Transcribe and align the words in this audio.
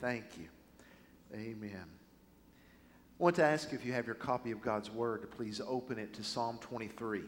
Thank 0.00 0.38
you. 0.38 0.46
Amen. 1.34 1.84
I 1.84 3.22
want 3.22 3.34
to 3.36 3.44
ask 3.44 3.72
you 3.72 3.78
if 3.78 3.84
you 3.84 3.92
have 3.92 4.06
your 4.06 4.14
copy 4.14 4.52
of 4.52 4.62
God's 4.62 4.92
Word 4.92 5.22
to 5.22 5.26
please 5.26 5.60
open 5.66 5.98
it 5.98 6.14
to 6.14 6.22
Psalm 6.22 6.58
23. 6.60 7.22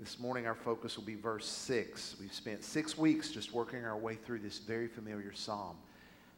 This 0.00 0.18
morning, 0.18 0.46
our 0.46 0.54
focus 0.54 0.96
will 0.96 1.04
be 1.04 1.16
verse 1.16 1.46
6. 1.46 2.16
We've 2.18 2.32
spent 2.32 2.64
six 2.64 2.96
weeks 2.96 3.28
just 3.28 3.52
working 3.52 3.84
our 3.84 3.96
way 3.96 4.14
through 4.14 4.38
this 4.38 4.58
very 4.58 4.88
familiar 4.88 5.34
psalm. 5.34 5.76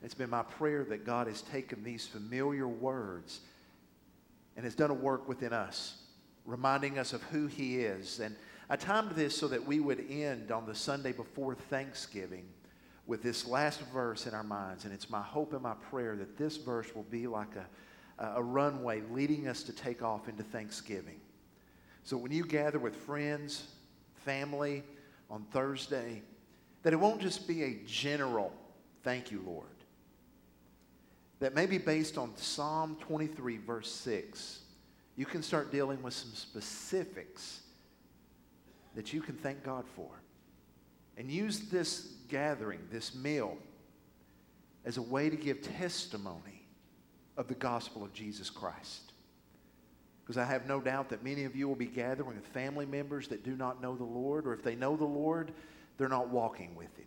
It's 0.02 0.14
been 0.14 0.30
my 0.30 0.42
prayer 0.42 0.84
that 0.88 1.06
God 1.06 1.28
has 1.28 1.42
taken 1.42 1.84
these 1.84 2.04
familiar 2.04 2.66
words 2.66 3.40
and 4.56 4.64
has 4.64 4.74
done 4.74 4.90
a 4.90 4.94
work 4.94 5.28
within 5.28 5.52
us, 5.52 6.02
reminding 6.46 6.98
us 6.98 7.12
of 7.12 7.22
who 7.24 7.46
He 7.46 7.78
is. 7.78 8.18
And 8.18 8.34
I 8.68 8.74
timed 8.74 9.12
this 9.12 9.36
so 9.36 9.46
that 9.48 9.64
we 9.64 9.78
would 9.78 10.04
end 10.10 10.50
on 10.50 10.66
the 10.66 10.74
Sunday 10.74 11.12
before 11.12 11.54
Thanksgiving 11.54 12.44
with 13.08 13.22
this 13.22 13.46
last 13.46 13.80
verse 13.92 14.26
in 14.26 14.34
our 14.34 14.44
minds. 14.44 14.84
And 14.84 14.92
it's 14.92 15.10
my 15.10 15.22
hope 15.22 15.54
and 15.54 15.62
my 15.62 15.74
prayer 15.90 16.14
that 16.14 16.36
this 16.36 16.58
verse 16.58 16.94
will 16.94 17.04
be 17.04 17.26
like 17.26 17.48
a, 17.56 18.26
a 18.36 18.42
runway 18.42 19.02
leading 19.10 19.48
us 19.48 19.64
to 19.64 19.72
take 19.72 20.02
off 20.02 20.28
into 20.28 20.44
Thanksgiving. 20.44 21.18
So 22.04 22.16
when 22.16 22.30
you 22.30 22.44
gather 22.44 22.78
with 22.78 22.94
friends, 22.94 23.66
family 24.14 24.84
on 25.30 25.44
Thursday, 25.50 26.22
that 26.82 26.92
it 26.92 26.96
won't 26.96 27.20
just 27.20 27.48
be 27.48 27.64
a 27.64 27.78
general 27.86 28.52
thank 29.02 29.30
you, 29.30 29.42
Lord. 29.44 29.66
That 31.40 31.54
maybe 31.54 31.78
based 31.78 32.18
on 32.18 32.36
Psalm 32.36 32.96
23, 33.00 33.56
verse 33.58 33.90
6, 33.90 34.60
you 35.16 35.24
can 35.24 35.42
start 35.42 35.72
dealing 35.72 36.02
with 36.02 36.12
some 36.12 36.32
specifics 36.34 37.60
that 38.94 39.14
you 39.14 39.22
can 39.22 39.34
thank 39.36 39.62
God 39.62 39.84
for. 39.96 40.10
And 41.16 41.30
use 41.30 41.60
this 41.70 42.17
gathering, 42.28 42.80
this 42.90 43.14
meal, 43.14 43.56
as 44.84 44.96
a 44.96 45.02
way 45.02 45.28
to 45.28 45.36
give 45.36 45.60
testimony 45.62 46.66
of 47.36 47.48
the 47.48 47.54
gospel 47.54 48.04
of 48.04 48.12
Jesus 48.12 48.50
Christ. 48.50 49.12
Because 50.22 50.36
I 50.36 50.44
have 50.44 50.66
no 50.66 50.80
doubt 50.80 51.08
that 51.08 51.24
many 51.24 51.44
of 51.44 51.56
you 51.56 51.68
will 51.68 51.74
be 51.74 51.86
gathering 51.86 52.36
with 52.36 52.46
family 52.48 52.84
members 52.84 53.28
that 53.28 53.44
do 53.44 53.56
not 53.56 53.80
know 53.80 53.96
the 53.96 54.04
Lord, 54.04 54.46
or 54.46 54.52
if 54.52 54.62
they 54.62 54.74
know 54.74 54.96
the 54.96 55.04
Lord, 55.04 55.52
they're 55.96 56.08
not 56.08 56.28
walking 56.28 56.74
with 56.74 56.94
Him. 56.96 57.06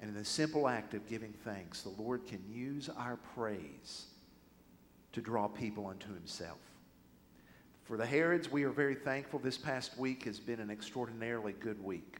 And 0.00 0.10
in 0.10 0.16
the 0.16 0.24
simple 0.24 0.68
act 0.68 0.94
of 0.94 1.06
giving 1.08 1.34
thanks, 1.44 1.82
the 1.82 2.02
Lord 2.02 2.26
can 2.26 2.42
use 2.48 2.88
our 2.96 3.18
praise 3.34 4.06
to 5.12 5.20
draw 5.20 5.48
people 5.48 5.86
unto 5.86 6.14
Himself. 6.14 6.58
For 7.84 7.96
the 7.96 8.06
Herods, 8.06 8.50
we 8.50 8.62
are 8.62 8.70
very 8.70 8.94
thankful. 8.94 9.40
This 9.40 9.58
past 9.58 9.98
week 9.98 10.24
has 10.24 10.38
been 10.38 10.60
an 10.60 10.70
extraordinarily 10.70 11.54
good 11.54 11.82
week. 11.82 12.18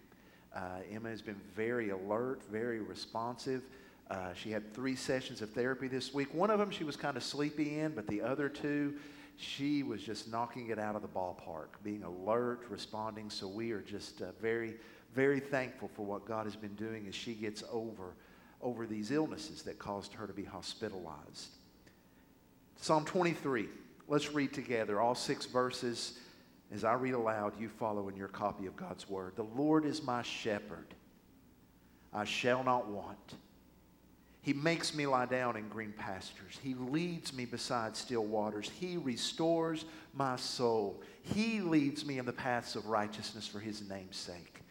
Uh, 0.55 0.81
Emma 0.93 1.09
has 1.09 1.23
been 1.23 1.41
very 1.55 1.91
alert, 1.91 2.43
very 2.51 2.81
responsive. 2.81 3.62
Uh, 4.11 4.33
she 4.34 4.51
had 4.51 4.75
three 4.75 4.97
sessions 4.97 5.41
of 5.41 5.51
therapy 5.51 5.87
this 5.87 6.12
week. 6.12 6.34
One 6.34 6.51
of 6.51 6.59
them 6.59 6.70
she 6.70 6.83
was 6.83 6.97
kind 6.97 7.17
of 7.17 7.23
sleepy 7.23 7.79
in, 7.79 7.92
but 7.92 8.09
the 8.09 8.20
other 8.20 8.48
two, 8.48 8.95
she 9.37 9.84
was 9.84 10.03
just 10.03 10.31
knocking 10.31 10.70
it 10.70 10.79
out 10.79 10.97
of 10.97 11.03
the 11.03 11.09
ballpark, 11.09 11.69
being 11.84 12.03
alert, 12.03 12.62
responding. 12.69 13.31
So 13.31 13.47
we 13.47 13.70
are 13.70 13.81
just 13.81 14.20
uh, 14.20 14.33
very, 14.42 14.75
very 15.15 15.39
thankful 15.39 15.91
for 15.95 16.05
what 16.05 16.25
God 16.25 16.45
has 16.45 16.57
been 16.57 16.75
doing 16.75 17.07
as 17.09 17.14
she 17.14 17.35
gets 17.35 17.62
over, 17.70 18.14
over 18.61 18.87
these 18.87 19.12
illnesses 19.12 19.62
that 19.62 19.79
caused 19.79 20.12
her 20.14 20.27
to 20.27 20.33
be 20.33 20.45
hospitalized. 20.45 21.51
Psalm 22.81 23.05
23. 23.05 23.69
Let's 24.09 24.33
read 24.33 24.53
together 24.53 25.01
all 25.01 25.14
six 25.14 25.47
verses. 25.47 26.19
As 26.73 26.85
I 26.85 26.93
read 26.95 27.15
aloud, 27.15 27.59
you 27.59 27.69
follow 27.69 28.09
in 28.09 28.17
your 28.17 28.29
copy 28.29 28.67
of 28.67 28.77
God's 28.77 29.09
Word. 29.09 29.35
The 29.37 29.43
Lord 29.43 29.85
is 29.85 30.03
my 30.03 30.23
shepherd. 30.23 30.95
I 32.13 32.25
shall 32.25 32.63
not 32.63 32.89
want. 32.89 33.35
He 34.43 34.53
makes 34.53 34.95
me 34.95 35.07
lie 35.07 35.27
down 35.27 35.57
in 35.57 35.69
green 35.69 35.93
pastures. 35.93 36.59
He 36.63 36.75
leads 36.75 37.33
me 37.33 37.45
beside 37.45 37.95
still 37.95 38.25
waters. 38.25 38.71
He 38.81 38.97
restores 38.97 39.85
my 40.15 40.37
soul. 40.37 41.03
He 41.23 41.61
leads 41.61 42.07
me 42.07 42.19
in 42.19 42.25
the 42.25 42.33
paths 42.33 42.75
of 42.75 42.86
righteousness 42.86 43.47
for 43.47 43.61
his 43.61 43.86
name's 43.89 44.17
sake. 44.17 44.63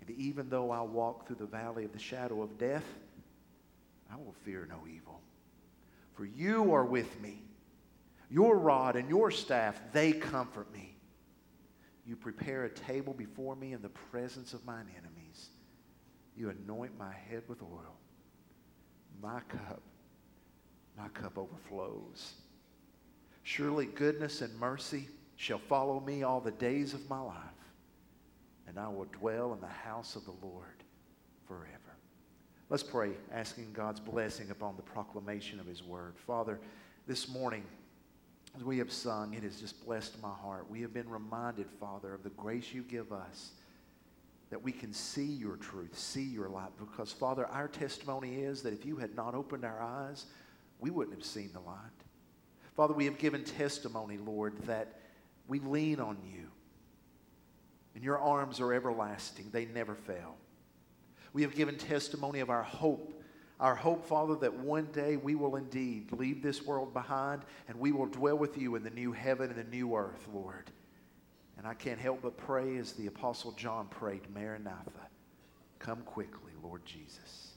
And 0.00 0.10
even 0.10 0.48
though 0.48 0.70
I 0.70 0.80
walk 0.80 1.26
through 1.26 1.36
the 1.36 1.46
valley 1.46 1.84
of 1.84 1.92
the 1.92 1.98
shadow 1.98 2.42
of 2.42 2.58
death, 2.58 2.84
I 4.10 4.16
will 4.16 4.34
fear 4.44 4.66
no 4.68 4.80
evil. 4.92 5.20
For 6.14 6.24
you 6.24 6.74
are 6.74 6.84
with 6.84 7.20
me. 7.20 7.42
Your 8.30 8.58
rod 8.58 8.96
and 8.96 9.08
your 9.08 9.30
staff, 9.30 9.80
they 9.92 10.12
comfort 10.12 10.72
me. 10.72 10.97
You 12.08 12.16
prepare 12.16 12.64
a 12.64 12.70
table 12.70 13.12
before 13.12 13.54
me 13.54 13.74
in 13.74 13.82
the 13.82 13.90
presence 13.90 14.54
of 14.54 14.64
mine 14.64 14.86
enemies. 14.96 15.50
You 16.34 16.48
anoint 16.48 16.98
my 16.98 17.12
head 17.12 17.42
with 17.48 17.60
oil. 17.62 17.96
My 19.20 19.40
cup, 19.40 19.82
my 20.96 21.08
cup 21.08 21.36
overflows. 21.36 22.32
Surely 23.42 23.84
goodness 23.84 24.40
and 24.40 24.58
mercy 24.58 25.06
shall 25.36 25.58
follow 25.58 26.00
me 26.00 26.22
all 26.22 26.40
the 26.40 26.50
days 26.52 26.94
of 26.94 27.10
my 27.10 27.20
life, 27.20 27.36
and 28.66 28.78
I 28.78 28.88
will 28.88 29.06
dwell 29.12 29.52
in 29.52 29.60
the 29.60 29.66
house 29.66 30.16
of 30.16 30.24
the 30.24 30.34
Lord 30.42 30.82
forever. 31.46 31.68
Let's 32.70 32.82
pray, 32.82 33.10
asking 33.32 33.74
God's 33.74 34.00
blessing 34.00 34.50
upon 34.50 34.76
the 34.76 34.82
proclamation 34.82 35.60
of 35.60 35.66
his 35.66 35.82
word. 35.82 36.14
Father, 36.26 36.58
this 37.06 37.28
morning, 37.28 37.64
as 38.58 38.64
we 38.64 38.78
have 38.78 38.90
sung, 38.90 39.34
it 39.34 39.44
has 39.44 39.60
just 39.60 39.84
blessed 39.86 40.20
my 40.20 40.32
heart. 40.32 40.68
We 40.68 40.80
have 40.80 40.92
been 40.92 41.08
reminded, 41.08 41.66
Father, 41.78 42.12
of 42.12 42.24
the 42.24 42.30
grace 42.30 42.74
you 42.74 42.82
give 42.82 43.12
us 43.12 43.52
that 44.50 44.60
we 44.60 44.72
can 44.72 44.92
see 44.92 45.26
your 45.26 45.56
truth, 45.56 45.96
see 45.96 46.24
your 46.24 46.48
light. 46.48 46.70
Because, 46.78 47.12
Father, 47.12 47.46
our 47.46 47.68
testimony 47.68 48.42
is 48.42 48.62
that 48.62 48.72
if 48.72 48.84
you 48.84 48.96
had 48.96 49.14
not 49.14 49.34
opened 49.34 49.64
our 49.64 49.80
eyes, 49.80 50.26
we 50.80 50.90
wouldn't 50.90 51.16
have 51.16 51.24
seen 51.24 51.50
the 51.52 51.60
light. 51.60 51.76
Father, 52.74 52.94
we 52.94 53.04
have 53.04 53.18
given 53.18 53.44
testimony, 53.44 54.16
Lord, 54.16 54.56
that 54.66 55.00
we 55.46 55.60
lean 55.60 56.00
on 56.00 56.16
you. 56.24 56.48
And 57.94 58.02
your 58.02 58.18
arms 58.18 58.58
are 58.58 58.72
everlasting, 58.72 59.50
they 59.52 59.66
never 59.66 59.94
fail. 59.94 60.36
We 61.32 61.42
have 61.42 61.54
given 61.54 61.76
testimony 61.76 62.40
of 62.40 62.50
our 62.50 62.62
hope 62.62 63.17
our 63.60 63.74
hope, 63.74 64.06
Father, 64.06 64.36
that 64.36 64.54
one 64.54 64.86
day 64.92 65.16
we 65.16 65.34
will 65.34 65.56
indeed 65.56 66.12
leave 66.12 66.42
this 66.42 66.64
world 66.64 66.92
behind 66.92 67.42
and 67.66 67.78
we 67.78 67.90
will 67.90 68.06
dwell 68.06 68.38
with 68.38 68.56
you 68.56 68.76
in 68.76 68.84
the 68.84 68.90
new 68.90 69.12
heaven 69.12 69.50
and 69.50 69.58
the 69.58 69.64
new 69.64 69.96
earth, 69.96 70.28
Lord. 70.32 70.70
And 71.56 71.66
I 71.66 71.74
can't 71.74 71.98
help 71.98 72.22
but 72.22 72.36
pray 72.36 72.76
as 72.76 72.92
the 72.92 73.08
Apostle 73.08 73.50
John 73.52 73.88
prayed, 73.88 74.22
Maranatha, 74.32 75.08
come 75.80 76.02
quickly, 76.02 76.52
Lord 76.62 76.84
Jesus. 76.86 77.54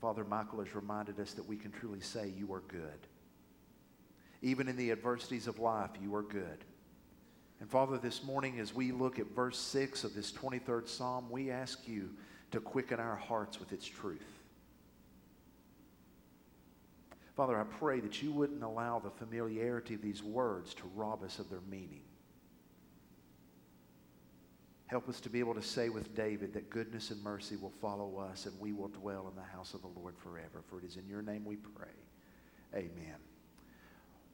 Father 0.00 0.24
Michael 0.24 0.58
has 0.58 0.74
reminded 0.74 1.20
us 1.20 1.32
that 1.34 1.48
we 1.48 1.56
can 1.56 1.70
truly 1.70 2.00
say, 2.00 2.32
You 2.36 2.52
are 2.52 2.62
good. 2.66 3.06
Even 4.42 4.68
in 4.68 4.76
the 4.76 4.90
adversities 4.90 5.46
of 5.46 5.60
life, 5.60 5.90
you 6.02 6.14
are 6.14 6.22
good. 6.22 6.64
And 7.60 7.70
Father, 7.70 7.96
this 7.96 8.24
morning, 8.24 8.58
as 8.58 8.74
we 8.74 8.92
look 8.92 9.18
at 9.18 9.34
verse 9.34 9.56
6 9.58 10.04
of 10.04 10.14
this 10.14 10.32
23rd 10.32 10.88
Psalm, 10.88 11.30
we 11.30 11.50
ask 11.50 11.86
you 11.86 12.10
to 12.50 12.60
quicken 12.60 13.00
our 13.00 13.16
hearts 13.16 13.58
with 13.58 13.72
its 13.72 13.86
truth. 13.86 14.24
Father, 17.36 17.58
I 17.58 17.64
pray 17.64 18.00
that 18.00 18.22
you 18.22 18.30
wouldn't 18.30 18.62
allow 18.62 19.00
the 19.00 19.10
familiarity 19.10 19.94
of 19.94 20.02
these 20.02 20.22
words 20.22 20.72
to 20.74 20.82
rob 20.94 21.24
us 21.24 21.40
of 21.40 21.50
their 21.50 21.62
meaning. 21.68 22.02
Help 24.86 25.08
us 25.08 25.18
to 25.20 25.28
be 25.28 25.40
able 25.40 25.54
to 25.54 25.62
say 25.62 25.88
with 25.88 26.14
David 26.14 26.52
that 26.52 26.70
goodness 26.70 27.10
and 27.10 27.20
mercy 27.24 27.56
will 27.56 27.72
follow 27.80 28.18
us 28.18 28.46
and 28.46 28.58
we 28.60 28.72
will 28.72 28.88
dwell 28.88 29.26
in 29.28 29.34
the 29.34 29.56
house 29.56 29.74
of 29.74 29.82
the 29.82 29.88
Lord 30.00 30.14
forever. 30.16 30.62
For 30.68 30.78
it 30.78 30.84
is 30.84 30.96
in 30.96 31.08
your 31.08 31.22
name 31.22 31.44
we 31.44 31.56
pray. 31.56 31.88
Amen. 32.74 33.16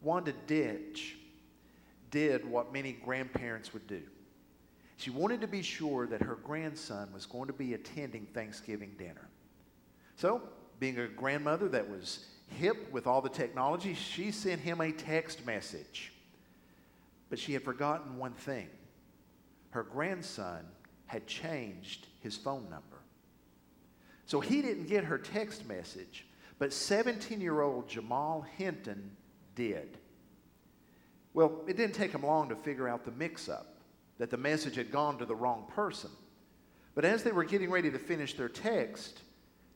Wanda 0.02 0.34
Dench 0.46 1.14
did 2.10 2.44
what 2.44 2.72
many 2.72 2.92
grandparents 2.92 3.72
would 3.72 3.86
do. 3.86 4.02
She 5.00 5.08
wanted 5.08 5.40
to 5.40 5.46
be 5.46 5.62
sure 5.62 6.06
that 6.08 6.20
her 6.20 6.34
grandson 6.34 7.10
was 7.14 7.24
going 7.24 7.46
to 7.46 7.54
be 7.54 7.72
attending 7.72 8.26
Thanksgiving 8.34 8.94
dinner. 8.98 9.30
So, 10.16 10.42
being 10.78 10.98
a 10.98 11.08
grandmother 11.08 11.70
that 11.70 11.88
was 11.88 12.26
hip 12.48 12.92
with 12.92 13.06
all 13.06 13.22
the 13.22 13.30
technology, 13.30 13.94
she 13.94 14.30
sent 14.30 14.60
him 14.60 14.82
a 14.82 14.92
text 14.92 15.46
message. 15.46 16.12
But 17.30 17.38
she 17.38 17.54
had 17.54 17.62
forgotten 17.62 18.18
one 18.18 18.34
thing 18.34 18.68
her 19.70 19.84
grandson 19.84 20.66
had 21.06 21.26
changed 21.26 22.06
his 22.20 22.36
phone 22.36 22.64
number. 22.64 23.00
So 24.26 24.38
he 24.38 24.60
didn't 24.60 24.86
get 24.86 25.04
her 25.04 25.16
text 25.16 25.66
message, 25.66 26.26
but 26.58 26.74
17 26.74 27.40
year 27.40 27.62
old 27.62 27.88
Jamal 27.88 28.44
Hinton 28.58 29.16
did. 29.54 29.96
Well, 31.32 31.62
it 31.66 31.78
didn't 31.78 31.94
take 31.94 32.12
him 32.12 32.22
long 32.22 32.50
to 32.50 32.56
figure 32.56 32.86
out 32.86 33.06
the 33.06 33.12
mix 33.12 33.48
up 33.48 33.79
that 34.20 34.30
the 34.30 34.36
message 34.36 34.76
had 34.76 34.92
gone 34.92 35.16
to 35.16 35.24
the 35.24 35.34
wrong 35.34 35.64
person. 35.74 36.10
But 36.94 37.06
as 37.06 37.22
they 37.22 37.32
were 37.32 37.42
getting 37.42 37.70
ready 37.70 37.90
to 37.90 37.98
finish 37.98 38.34
their 38.34 38.50
text, 38.50 39.22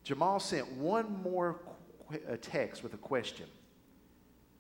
Jamal 0.02 0.38
sent 0.38 0.70
one 0.73 1.23
more 1.23 1.62
qu- 2.11 2.37
text 2.43 2.82
with 2.82 2.93
a 2.93 2.99
question 2.99 3.46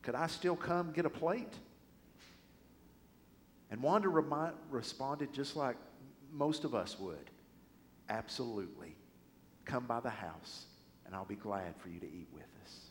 Could 0.00 0.14
I 0.14 0.26
still 0.26 0.56
come 0.56 0.90
get 0.92 1.04
a 1.04 1.10
plate? 1.10 1.52
And 3.70 3.82
Wanda 3.82 4.08
responded 4.08 5.34
just 5.34 5.54
like 5.54 5.76
most 6.32 6.64
of 6.64 6.74
us 6.74 6.98
would 6.98 7.30
Absolutely. 8.08 8.96
Come 9.64 9.86
by 9.86 10.00
the 10.00 10.10
house 10.10 10.66
and 11.04 11.14
I'll 11.14 11.24
be 11.24 11.36
glad 11.36 11.74
for 11.76 11.88
you 11.88 12.00
to 12.00 12.06
eat 12.06 12.28
with 12.32 12.46
us. 12.62 12.90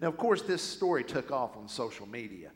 Now, 0.00 0.08
of 0.08 0.16
course, 0.16 0.42
this 0.42 0.62
story 0.62 1.04
took 1.04 1.30
off 1.30 1.56
on 1.56 1.68
social 1.68 2.06
media. 2.06 2.50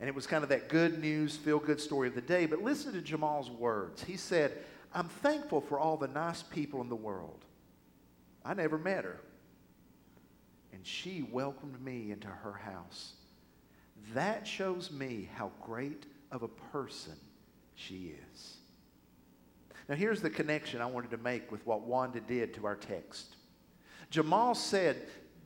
And 0.00 0.08
it 0.08 0.14
was 0.14 0.26
kind 0.26 0.42
of 0.42 0.50
that 0.50 0.68
good 0.68 1.00
news, 1.00 1.36
feel 1.36 1.58
good 1.58 1.80
story 1.80 2.08
of 2.08 2.14
the 2.14 2.20
day. 2.20 2.46
But 2.46 2.62
listen 2.62 2.92
to 2.92 3.00
Jamal's 3.00 3.50
words. 3.50 4.02
He 4.02 4.16
said, 4.16 4.58
I'm 4.92 5.08
thankful 5.08 5.60
for 5.60 5.78
all 5.78 5.96
the 5.96 6.08
nice 6.08 6.42
people 6.42 6.80
in 6.80 6.88
the 6.88 6.96
world. 6.96 7.44
I 8.44 8.54
never 8.54 8.78
met 8.78 9.04
her. 9.04 9.20
And 10.72 10.84
she 10.84 11.22
welcomed 11.30 11.80
me 11.82 12.10
into 12.10 12.28
her 12.28 12.52
house. 12.52 13.12
That 14.12 14.46
shows 14.46 14.90
me 14.90 15.28
how 15.34 15.52
great 15.62 16.06
of 16.30 16.42
a 16.42 16.48
person 16.48 17.14
she 17.74 18.14
is. 18.32 18.56
Now, 19.88 19.94
here's 19.94 20.22
the 20.22 20.30
connection 20.30 20.80
I 20.80 20.86
wanted 20.86 21.10
to 21.10 21.18
make 21.18 21.52
with 21.52 21.64
what 21.66 21.82
Wanda 21.82 22.20
did 22.20 22.54
to 22.54 22.66
our 22.66 22.76
text. 22.76 23.36
Jamal 24.10 24.54
said, 24.54 24.96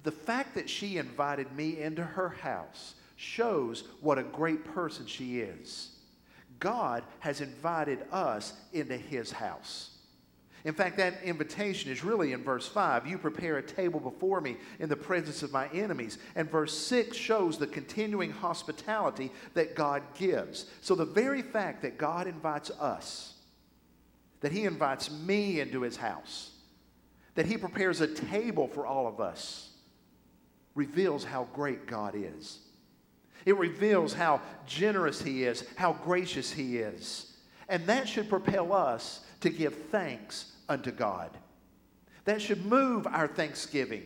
The 0.05 0.13
fact 0.13 0.55
that 0.55 0.71
she 0.71 0.97
invited 0.97 1.53
me 1.55 1.81
into 1.81 2.03
her 2.03 2.29
house 2.29 2.95
shows 3.19 3.83
what 4.01 4.17
a 4.17 4.23
great 4.23 4.65
person 4.65 5.05
she 5.05 5.41
is. 5.41 5.91
God 6.61 7.03
has 7.19 7.41
invited 7.41 7.99
us 8.13 8.53
into 8.73 8.97
his 8.97 9.33
house. 9.33 9.91
In 10.65 10.73
fact, 10.73 10.97
that 10.99 11.23
invitation 11.25 11.91
is 11.91 12.05
really 12.05 12.33
in 12.33 12.45
verse 12.45 12.69
5. 12.69 13.09
You 13.09 13.19
prepare 13.19 13.59
a 13.59 13.63
table 13.63 13.99
before 13.99 14.41
me 14.41 14.57
in 14.79 14.89
the 14.89 14.97
presence 14.97 15.43
of 15.43 15.53
my 15.53 15.69
enemies. 15.69 16.19
And 16.37 16.49
verse 16.49 16.77
6 16.77 17.17
shows 17.17 17.59
the 17.59 17.67
continuing 17.67 18.31
hospitality 18.31 19.33
that 19.55 19.75
God 19.75 20.03
gives. 20.15 20.67
So, 20.81 20.95
the 20.95 21.05
very 21.05 21.43
fact 21.43 21.83
that 21.83 21.99
God 21.99 22.29
invites 22.29 22.71
us, 22.71 23.35
that 24.41 24.53
He 24.53 24.65
invites 24.65 25.11
me 25.11 25.61
into 25.61 25.83
His 25.83 25.97
house, 25.97 26.51
that 27.35 27.47
He 27.47 27.57
prepares 27.57 28.01
a 28.01 28.13
table 28.13 28.69
for 28.69 28.87
all 28.87 29.09
of 29.09 29.21
us, 29.21 29.71
reveals 30.75 31.25
how 31.25 31.49
great 31.53 31.87
God 31.87 32.15
is. 32.17 32.61
It 33.45 33.57
reveals 33.57 34.13
how 34.13 34.41
generous 34.67 35.23
He 35.23 35.45
is, 35.45 35.65
how 35.77 35.93
gracious 35.93 36.53
He 36.53 36.79
is. 36.79 37.37
And 37.69 37.87
that 37.87 38.09
should 38.09 38.29
propel 38.29 38.73
us 38.73 39.21
to 39.41 39.51
give 39.51 39.75
thanks 39.91 40.53
unto 40.69 40.91
God. 40.91 41.31
That 42.25 42.43
should 42.43 42.67
move 42.67 43.07
our 43.07 43.29
thanksgiving. 43.29 44.05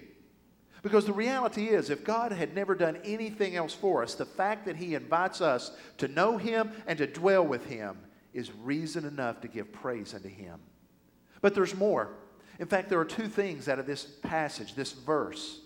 Because 0.83 1.07
the 1.07 1.13
reality 1.13 1.69
is, 1.69 1.91
if 1.91 2.05
God 2.05 2.33
had 2.33 2.55
never 2.55 2.75
done 2.75 2.99
anything 3.05 3.55
else 3.55 3.73
for 3.73 4.03
us, 4.03 4.15
the 4.15 4.27
fact 4.27 4.67
that 4.67 4.77
He 4.77 4.95
invites 4.95 5.41
us 5.41 5.73
to 5.99 6.09
know 6.09 6.37
Him 6.37 6.73
and 6.87 6.99
to 6.99 7.07
dwell 7.07 7.47
with 7.47 7.67
Him 7.67 7.97
is 8.35 8.51
reason 8.63 9.05
enough 9.05 9.41
to 9.43 9.49
give 9.49 9.73
praise 9.73 10.13
unto 10.13 10.29
Him. 10.29 10.59
But 11.41 11.55
there's 11.55 11.77
more. 11.77 12.11
In 12.59 12.67
fact, 12.67 12.89
there 12.89 13.01
are 13.01 13.05
two 13.05 13.29
things 13.29 13.69
out 13.69 13.79
of 13.79 13.87
this 13.87 14.05
passage, 14.05 14.75
this 14.75 14.93
verse, 14.93 15.61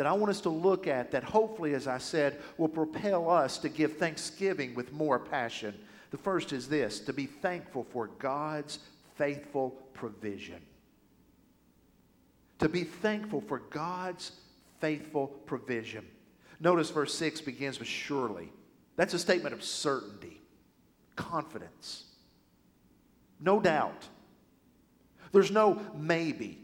that 0.00 0.06
I 0.06 0.14
want 0.14 0.30
us 0.30 0.40
to 0.40 0.48
look 0.48 0.86
at 0.86 1.10
that 1.10 1.22
hopefully, 1.22 1.74
as 1.74 1.86
I 1.86 1.98
said, 1.98 2.38
will 2.56 2.68
propel 2.68 3.28
us 3.28 3.58
to 3.58 3.68
give 3.68 3.98
thanksgiving 3.98 4.74
with 4.74 4.94
more 4.94 5.18
passion. 5.18 5.74
The 6.10 6.16
first 6.16 6.54
is 6.54 6.70
this 6.70 7.00
to 7.00 7.12
be 7.12 7.26
thankful 7.26 7.84
for 7.84 8.06
God's 8.18 8.78
faithful 9.16 9.72
provision. 9.92 10.62
To 12.60 12.68
be 12.70 12.84
thankful 12.84 13.42
for 13.42 13.58
God's 13.58 14.32
faithful 14.80 15.26
provision. 15.26 16.06
Notice 16.60 16.88
verse 16.88 17.14
6 17.14 17.42
begins 17.42 17.78
with 17.78 17.86
surely. 17.86 18.50
That's 18.96 19.12
a 19.12 19.18
statement 19.18 19.52
of 19.52 19.62
certainty, 19.62 20.40
confidence, 21.14 22.04
no 23.38 23.60
doubt. 23.60 24.08
There's 25.30 25.50
no 25.50 25.78
maybe. 25.94 26.59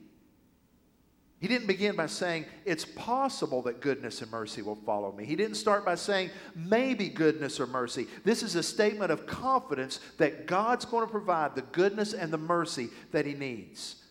He 1.46 1.52
didn't 1.54 1.68
begin 1.68 1.94
by 1.94 2.06
saying, 2.06 2.44
It's 2.64 2.84
possible 2.84 3.62
that 3.62 3.80
goodness 3.80 4.20
and 4.20 4.28
mercy 4.32 4.62
will 4.62 4.74
follow 4.74 5.12
me. 5.12 5.24
He 5.24 5.36
didn't 5.36 5.54
start 5.54 5.84
by 5.84 5.94
saying, 5.94 6.30
Maybe 6.56 7.08
goodness 7.08 7.60
or 7.60 7.68
mercy. 7.68 8.08
This 8.24 8.42
is 8.42 8.56
a 8.56 8.64
statement 8.64 9.12
of 9.12 9.28
confidence 9.28 10.00
that 10.18 10.48
God's 10.48 10.84
going 10.84 11.06
to 11.06 11.10
provide 11.10 11.54
the 11.54 11.62
goodness 11.62 12.14
and 12.14 12.32
the 12.32 12.36
mercy 12.36 12.88
that 13.12 13.26
he 13.26 13.34
needs. 13.34 14.02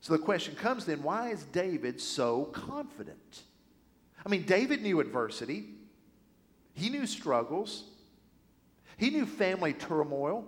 So 0.00 0.14
the 0.14 0.20
question 0.20 0.54
comes 0.54 0.86
then 0.86 1.02
why 1.02 1.28
is 1.28 1.42
David 1.42 2.00
so 2.00 2.44
confident? 2.46 3.42
I 4.24 4.30
mean, 4.30 4.44
David 4.44 4.80
knew 4.80 5.00
adversity, 5.00 5.74
he 6.72 6.88
knew 6.88 7.06
struggles, 7.06 7.84
he 8.96 9.10
knew 9.10 9.26
family 9.26 9.74
turmoil. 9.74 10.46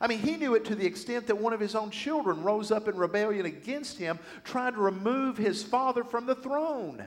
I 0.00 0.06
mean, 0.06 0.18
he 0.18 0.36
knew 0.36 0.54
it 0.54 0.64
to 0.66 0.74
the 0.74 0.86
extent 0.86 1.26
that 1.26 1.38
one 1.38 1.52
of 1.52 1.60
his 1.60 1.74
own 1.74 1.90
children 1.90 2.42
rose 2.42 2.70
up 2.70 2.88
in 2.88 2.96
rebellion 2.96 3.46
against 3.46 3.98
him, 3.98 4.18
trying 4.44 4.74
to 4.74 4.80
remove 4.80 5.36
his 5.36 5.62
father 5.62 6.04
from 6.04 6.26
the 6.26 6.34
throne. 6.34 7.06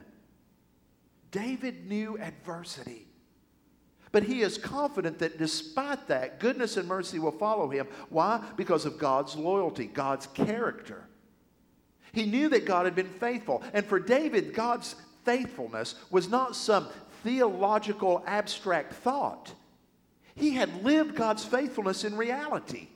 David 1.31 1.87
knew 1.87 2.17
adversity. 2.17 3.07
But 4.11 4.23
he 4.23 4.41
is 4.41 4.57
confident 4.57 5.19
that 5.19 5.37
despite 5.37 6.07
that, 6.07 6.39
goodness 6.39 6.77
and 6.77 6.87
mercy 6.87 7.19
will 7.19 7.31
follow 7.31 7.69
him. 7.69 7.87
Why? 8.09 8.41
Because 8.55 8.85
of 8.85 8.97
God's 8.97 9.35
loyalty, 9.35 9.87
God's 9.87 10.27
character. 10.27 11.05
He 12.13 12.25
knew 12.25 12.47
that 12.47 12.65
God 12.65 12.85
had 12.85 12.95
been 12.95 13.09
faithful. 13.09 13.61
And 13.73 13.85
for 13.85 13.99
David, 13.99 14.53
God's 14.53 14.95
faithfulness 15.25 15.95
was 16.11 16.29
not 16.29 16.55
some 16.55 16.87
theological 17.23 18.23
abstract 18.25 18.93
thought. 18.93 19.51
He 20.35 20.51
had 20.51 20.83
lived 20.83 21.15
God's 21.15 21.45
faithfulness 21.45 22.03
in 22.03 22.17
reality. 22.17 22.87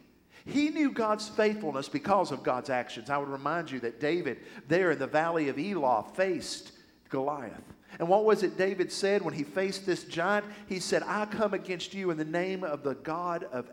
He 0.46 0.70
knew 0.70 0.92
God's 0.92 1.30
faithfulness 1.30 1.88
because 1.88 2.32
of 2.32 2.44
God's 2.44 2.70
actions. 2.70 3.10
I 3.10 3.18
would 3.18 3.30
remind 3.30 3.72
you 3.72 3.80
that 3.82 4.00
David, 4.00 4.40
there 4.68 4.92
in 4.92 5.00
the 5.00 5.08
valley 5.08 5.50
of 5.50 5.60
Elah, 5.60 6.06
faced 6.16 6.72
Goliath. 7.10 7.64
And 7.98 8.08
what 8.08 8.24
was 8.24 8.44
it 8.44 8.58
David 8.58 8.92
said 8.92 9.22
when 9.22 9.34
he 9.34 9.44
faced 9.44 9.86
this 9.86 10.04
giant? 10.04 10.46
He 10.68 10.80
said, 10.80 11.04
I 11.06 11.26
come 11.26 11.54
against 11.54 11.94
you 11.94 12.12
in 12.12 12.18
the 12.18 12.26
name 12.26 12.64
of 12.64 12.84
the 12.84 12.96
God 12.96 13.46
of 13.52 13.70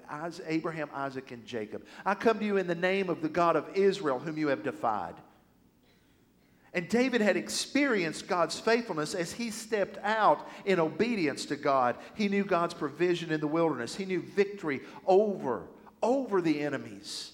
Abraham, 0.46 0.88
Isaac, 0.94 1.30
and 1.32 1.44
Jacob. 1.44 1.84
I 2.04 2.14
come 2.14 2.38
to 2.38 2.44
you 2.44 2.56
in 2.56 2.66
the 2.66 2.74
name 2.74 3.10
of 3.10 3.20
the 3.20 3.28
God 3.28 3.56
of 3.56 3.68
Israel, 3.74 4.18
whom 4.18 4.38
you 4.38 4.48
have 4.48 4.62
defied. 4.62 5.14
And 6.76 6.90
David 6.90 7.22
had 7.22 7.38
experienced 7.38 8.28
God's 8.28 8.60
faithfulness 8.60 9.14
as 9.14 9.32
he 9.32 9.50
stepped 9.50 9.96
out 10.02 10.46
in 10.66 10.78
obedience 10.78 11.46
to 11.46 11.56
God. 11.56 11.96
He 12.14 12.28
knew 12.28 12.44
God's 12.44 12.74
provision 12.74 13.32
in 13.32 13.40
the 13.40 13.46
wilderness, 13.46 13.96
he 13.96 14.04
knew 14.04 14.20
victory 14.20 14.82
over, 15.06 15.62
over 16.02 16.42
the 16.42 16.60
enemies. 16.60 17.32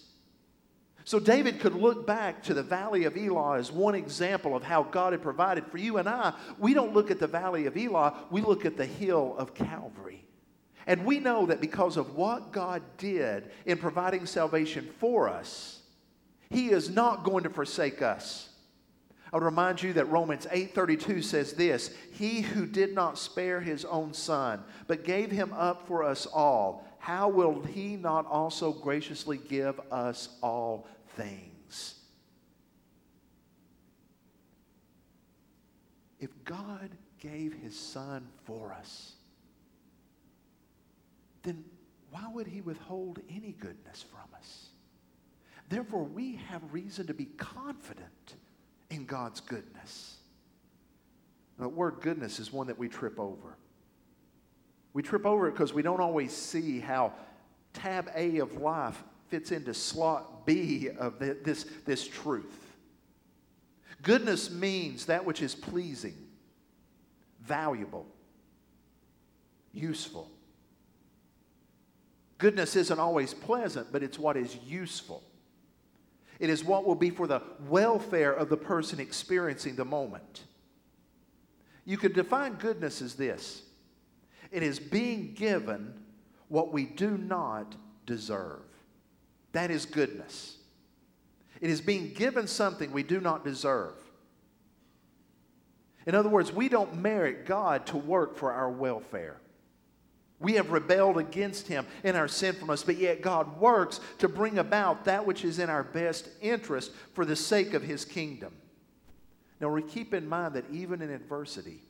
So 1.04 1.18
David 1.18 1.58
could 1.58 1.74
look 1.74 2.06
back 2.06 2.44
to 2.44 2.54
the 2.54 2.62
valley 2.62 3.02
of 3.02 3.16
Elah 3.16 3.58
as 3.58 3.72
one 3.72 3.96
example 3.96 4.54
of 4.54 4.62
how 4.62 4.84
God 4.84 5.12
had 5.12 5.22
provided 5.22 5.66
for 5.66 5.78
you 5.78 5.98
and 5.98 6.08
I. 6.08 6.34
We 6.56 6.72
don't 6.72 6.94
look 6.94 7.10
at 7.10 7.19
the 7.19 7.26
valley 7.26 7.67
of 7.67 7.76
Elah, 7.76 8.14
we 8.31 8.43
look 8.43 8.64
at 8.64 8.76
the 8.76 8.86
hill 8.86 9.34
of 9.36 9.55
Calvary. 9.55 10.24
And 10.86 11.05
we 11.05 11.19
know 11.19 11.46
that 11.46 11.60
because 11.60 11.96
of 11.96 12.14
what 12.14 12.52
God 12.52 12.81
did 12.96 13.50
in 13.67 13.78
providing 13.78 14.24
salvation 14.24 14.88
for 15.00 15.28
us, 15.28 15.81
He 16.48 16.69
is 16.69 16.88
not 16.88 17.24
going 17.24 17.43
to 17.43 17.50
forsake 17.50 18.02
us. 18.02 18.50
I 19.32 19.36
would 19.36 19.44
remind 19.44 19.82
you 19.82 19.94
that 19.94 20.10
Romans 20.10 20.46
8:32 20.51 21.22
says 21.22 21.55
this, 21.55 21.89
"He 22.12 22.43
who 22.43 22.67
did 22.67 22.94
not 22.94 23.17
spare 23.17 23.60
his 23.60 23.84
own 23.86 24.12
son, 24.12 24.62
but 24.86 25.05
gave 25.05 25.31
him 25.31 25.55
up 25.55 25.86
for 25.86 26.03
us 26.03 26.27
all, 26.27 26.86
how 26.98 27.31
will 27.31 27.62
he 27.62 27.96
not 27.96 28.27
also 28.27 28.72
graciously 28.72 29.39
give 29.39 29.81
us 29.91 30.29
all 30.43 30.86
things?" 31.17 31.98
If 36.20 36.44
God 36.44 36.91
gave 37.19 37.55
his 37.55 37.79
son 37.79 38.29
for 38.44 38.72
us, 38.72 39.15
then 41.43 41.65
why 42.10 42.29
would 42.29 42.46
he 42.46 42.60
withhold 42.60 43.20
any 43.31 43.53
goodness 43.53 44.03
from 44.03 44.32
us? 44.36 44.69
Therefore, 45.70 46.05
we 46.05 46.36
have 46.36 46.72
reason 46.74 47.06
to 47.06 47.15
be 47.15 47.24
confident 47.24 48.36
in 48.93 49.06
God's 49.06 49.41
goodness. 49.41 50.17
the 51.58 51.69
word 51.69 51.96
goodness 52.01 52.39
is 52.39 52.53
one 52.53 52.67
that 52.67 52.79
we 52.79 52.89
trip 52.89 53.19
over. 53.19 53.56
We 54.93 55.03
trip 55.03 55.25
over 55.25 55.49
it 55.49 55.53
because 55.53 55.72
we 55.72 55.82
don't 55.82 56.01
always 56.01 56.32
see 56.32 56.79
how 56.79 57.15
tab 57.72 58.11
A 58.15 58.39
of 58.39 58.61
life 58.61 59.03
fits 59.29 59.51
into 59.51 59.72
slot 59.72 60.44
B 60.44 60.91
of 60.99 61.19
the, 61.19 61.39
this, 61.43 61.65
this 61.87 62.06
truth. 62.06 62.75
Goodness 64.03 64.51
means 64.51 65.06
that 65.06 65.25
which 65.25 65.41
is 65.41 65.55
pleasing, 65.55 66.17
valuable, 67.41 68.06
useful. 69.72 70.31
Goodness 72.37 72.77
isn't 72.77 72.99
always 72.99 73.32
pleasant, 73.32 73.91
but 73.93 74.03
it's 74.03 74.19
what 74.19 74.37
is 74.37 74.56
useful. 74.67 75.22
It 76.39 76.51
is 76.51 76.65
what 76.65 76.84
will 76.84 76.94
be 76.94 77.10
for 77.10 77.27
the 77.27 77.43
welfare 77.69 78.32
of 78.32 78.48
the 78.48 78.56
person 78.56 79.01
experiencing 79.01 79.77
the 79.77 79.84
moment. 79.84 80.44
You 81.84 81.96
could 81.96 82.15
define 82.15 82.55
goodness 82.55 83.03
as 83.03 83.15
this 83.15 83.62
it 84.51 84.62
is 84.62 84.79
being 84.79 85.32
given 85.32 85.94
what 86.48 86.72
we 86.72 86.84
do 86.84 87.17
not 87.17 87.74
deserve. 88.05 88.60
That 89.53 89.70
is 89.70 89.86
goodness. 89.86 90.58
It 91.60 91.70
is 91.70 91.81
being 91.81 92.12
given 92.12 92.46
something 92.46 92.93
we 92.93 93.03
do 93.03 93.20
not 93.20 93.44
deserve. 93.44 93.94
In 96.06 96.15
other 96.15 96.29
words, 96.29 96.53
we 96.53 96.69
don't 96.69 96.96
merit 96.96 97.46
God 97.46 97.86
to 97.86 97.96
work 97.96 98.36
for 98.36 98.53
our 98.53 98.70
welfare. 98.70 99.36
We 100.43 100.55
have 100.55 100.72
rebelled 100.72 101.19
against 101.19 101.69
him 101.69 101.87
in 102.03 102.17
our 102.17 102.27
sinfulness, 102.27 102.82
but 102.82 102.96
yet 102.96 103.22
God 103.22 103.61
works 103.61 104.01
to 104.19 104.29
bring 104.29 104.58
about 104.58 105.05
that 105.05 105.25
which 105.25 105.44
is 105.44 105.61
in 105.61 105.70
our 105.70 105.84
best 105.84 106.29
interest 106.41 106.91
for 107.15 107.25
the 107.25 107.37
sake 107.37 107.75
of 107.75 107.82
his 107.82 108.05
kingdom. 108.05 108.53
Now, 109.61 109.69
we 109.69 109.82
keep 109.82 110.13
in 110.13 110.29
mind 110.29 110.55
that 110.55 110.65
even 110.72 111.01
in 111.01 111.11
adversity, 111.11 111.84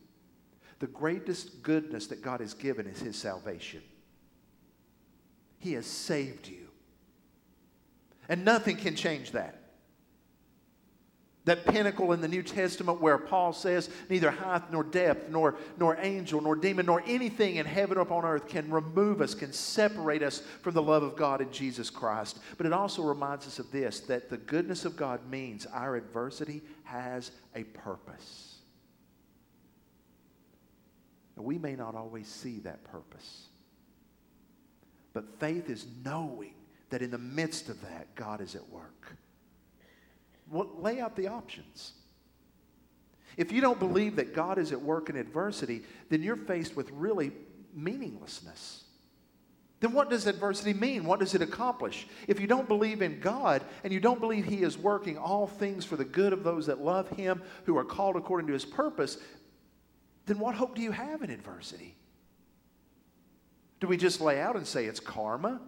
the 0.77 0.85
greatest 0.85 1.63
goodness 1.63 2.05
that 2.07 2.21
God 2.21 2.41
has 2.41 2.53
given 2.53 2.85
is 2.85 2.99
his 2.99 3.15
salvation. 3.15 3.81
He 5.57 5.73
has 5.73 5.87
saved 5.87 6.47
you. 6.47 6.67
And 8.29 8.45
nothing 8.45 8.77
can 8.77 8.95
change 8.95 9.31
that. 9.31 9.62
That 11.45 11.65
pinnacle 11.65 12.13
in 12.13 12.21
the 12.21 12.27
New 12.29 12.41
Testament 12.41 13.01
where 13.01 13.17
Paul 13.17 13.51
says, 13.51 13.89
neither 14.09 14.31
height 14.31 14.71
nor 14.71 14.83
depth, 14.83 15.29
nor, 15.29 15.55
nor 15.77 15.97
angel, 15.99 16.39
nor 16.39 16.55
demon, 16.55 16.85
nor 16.85 17.03
anything 17.05 17.57
in 17.57 17.65
heaven 17.65 17.97
or 17.97 18.01
upon 18.01 18.23
earth 18.23 18.47
can 18.47 18.71
remove 18.71 19.19
us, 19.19 19.35
can 19.35 19.51
separate 19.51 20.23
us 20.23 20.41
from 20.61 20.73
the 20.73 20.81
love 20.81 21.03
of 21.03 21.17
God 21.17 21.41
in 21.41 21.51
Jesus 21.51 21.89
Christ. 21.89 22.39
But 22.55 22.65
it 22.65 22.71
also 22.71 23.03
reminds 23.03 23.45
us 23.45 23.59
of 23.59 23.69
this 23.71 23.99
that 24.01 24.29
the 24.29 24.37
goodness 24.37 24.85
of 24.85 24.95
God 24.95 25.19
means 25.29 25.65
our 25.65 25.97
adversity 25.97 26.61
has 26.83 27.31
a 27.55 27.63
purpose. 27.63 28.55
We 31.35 31.57
may 31.57 31.75
not 31.75 31.93
always 31.95 32.27
see 32.29 32.59
that 32.59 32.85
purpose, 32.85 33.47
but 35.11 35.39
faith 35.39 35.69
is 35.69 35.85
knowing 36.05 36.53
that 36.89 37.01
in 37.01 37.11
the 37.11 37.17
midst 37.17 37.67
of 37.67 37.81
that, 37.81 38.15
God 38.15 38.39
is 38.39 38.55
at 38.55 38.69
work. 38.69 39.17
Lay 40.51 40.99
out 40.99 41.15
the 41.15 41.27
options. 41.27 41.93
If 43.37 43.51
you 43.51 43.61
don't 43.61 43.79
believe 43.79 44.17
that 44.17 44.35
God 44.35 44.57
is 44.57 44.71
at 44.71 44.81
work 44.81 45.09
in 45.09 45.15
adversity, 45.15 45.83
then 46.09 46.21
you're 46.21 46.35
faced 46.35 46.75
with 46.75 46.91
really 46.91 47.31
meaninglessness. 47.73 48.83
Then 49.79 49.91
what 49.91 50.09
does 50.09 50.27
adversity 50.27 50.73
mean? 50.73 51.03
What 51.03 51.19
does 51.19 51.35
it 51.35 51.41
accomplish? 51.41 52.07
If 52.27 52.39
you 52.39 52.47
don't 52.47 52.67
believe 52.67 53.01
in 53.01 53.19
God 53.19 53.63
and 53.83 53.91
you 53.91 53.99
don't 53.99 54.21
believe 54.21 54.45
He 54.45 54.63
is 54.63 54.77
working 54.77 55.17
all 55.17 55.45
things 55.45 55.83
for 55.83 55.97
the 55.97 56.05
good 56.05 56.31
of 56.31 56.43
those 56.43 56.67
that 56.67 56.79
love 56.79 57.09
Him, 57.09 57.41
who 57.65 57.77
are 57.77 57.83
called 57.83 58.15
according 58.15 58.47
to 58.47 58.53
His 58.53 58.63
purpose, 58.63 59.17
then 60.25 60.39
what 60.39 60.55
hope 60.55 60.75
do 60.75 60.81
you 60.81 60.91
have 60.91 61.21
in 61.21 61.29
adversity? 61.29 61.97
Do 63.81 63.87
we 63.87 63.97
just 63.97 64.21
lay 64.21 64.39
out 64.39 64.55
and 64.55 64.65
say 64.65 64.85
it's 64.85 65.01
karma? 65.01 65.59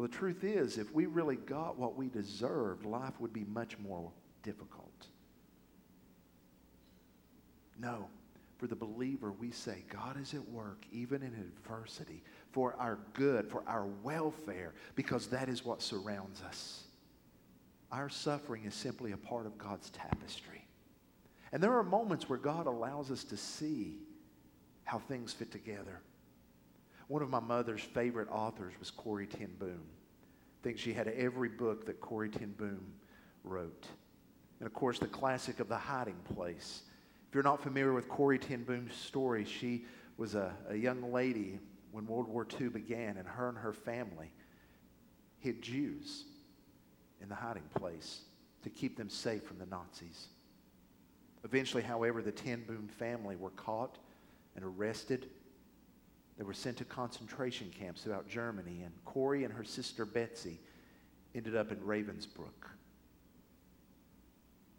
Well, 0.00 0.08
the 0.08 0.16
truth 0.16 0.44
is, 0.44 0.78
if 0.78 0.94
we 0.94 1.04
really 1.04 1.36
got 1.36 1.78
what 1.78 1.94
we 1.94 2.08
deserved, 2.08 2.86
life 2.86 3.12
would 3.20 3.34
be 3.34 3.44
much 3.44 3.78
more 3.78 4.10
difficult. 4.42 5.08
No. 7.78 8.08
For 8.56 8.66
the 8.66 8.74
believer, 8.74 9.30
we 9.32 9.50
say, 9.50 9.84
God 9.90 10.18
is 10.18 10.32
at 10.32 10.48
work 10.48 10.86
even 10.90 11.22
in 11.22 11.34
adversity 11.34 12.22
for 12.50 12.74
our 12.78 12.98
good, 13.12 13.46
for 13.50 13.62
our 13.66 13.88
welfare, 14.02 14.72
because 14.94 15.26
that 15.26 15.50
is 15.50 15.66
what 15.66 15.82
surrounds 15.82 16.40
us. 16.48 16.84
Our 17.92 18.08
suffering 18.08 18.64
is 18.64 18.74
simply 18.74 19.12
a 19.12 19.18
part 19.18 19.44
of 19.44 19.58
God's 19.58 19.90
tapestry. 19.90 20.64
And 21.52 21.62
there 21.62 21.76
are 21.76 21.84
moments 21.84 22.26
where 22.26 22.38
God 22.38 22.66
allows 22.66 23.10
us 23.10 23.22
to 23.24 23.36
see 23.36 23.98
how 24.84 24.98
things 24.98 25.34
fit 25.34 25.52
together. 25.52 26.00
One 27.10 27.22
of 27.22 27.28
my 27.28 27.40
mother's 27.40 27.80
favorite 27.80 28.28
authors 28.30 28.72
was 28.78 28.92
Corrie 28.92 29.26
ten 29.26 29.50
Boom. 29.58 29.80
I 29.82 30.62
think 30.62 30.78
she 30.78 30.92
had 30.92 31.08
every 31.08 31.48
book 31.48 31.84
that 31.86 32.00
Corrie 32.00 32.28
ten 32.28 32.52
Boom 32.52 32.80
wrote. 33.42 33.88
And 34.60 34.66
of 34.68 34.72
course, 34.72 35.00
the 35.00 35.08
classic 35.08 35.58
of 35.58 35.68
The 35.68 35.76
Hiding 35.76 36.20
Place. 36.36 36.82
If 37.28 37.34
you're 37.34 37.42
not 37.42 37.60
familiar 37.60 37.92
with 37.92 38.08
Corrie 38.08 38.38
ten 38.38 38.62
Boom's 38.62 38.94
story, 38.94 39.44
she 39.44 39.86
was 40.18 40.36
a, 40.36 40.52
a 40.68 40.76
young 40.76 41.10
lady 41.12 41.58
when 41.90 42.06
World 42.06 42.28
War 42.28 42.46
II 42.60 42.68
began, 42.68 43.16
and 43.16 43.26
her 43.26 43.48
and 43.48 43.58
her 43.58 43.72
family 43.72 44.30
hid 45.40 45.62
Jews 45.62 46.26
in 47.20 47.28
the 47.28 47.34
hiding 47.34 47.68
place 47.74 48.20
to 48.62 48.70
keep 48.70 48.96
them 48.96 49.10
safe 49.10 49.42
from 49.42 49.58
the 49.58 49.66
Nazis. 49.66 50.28
Eventually, 51.42 51.82
however, 51.82 52.22
the 52.22 52.30
Ten 52.30 52.62
Boom 52.62 52.86
family 52.86 53.34
were 53.34 53.50
caught 53.50 53.98
and 54.54 54.64
arrested 54.64 55.28
they 56.40 56.46
were 56.46 56.54
sent 56.54 56.78
to 56.78 56.86
concentration 56.86 57.70
camps 57.78 58.00
throughout 58.00 58.26
Germany, 58.26 58.80
and 58.82 58.94
Corrie 59.04 59.44
and 59.44 59.52
her 59.52 59.62
sister 59.62 60.06
Betsy 60.06 60.58
ended 61.34 61.54
up 61.54 61.70
in 61.70 61.76
Ravensbrück. 61.80 62.70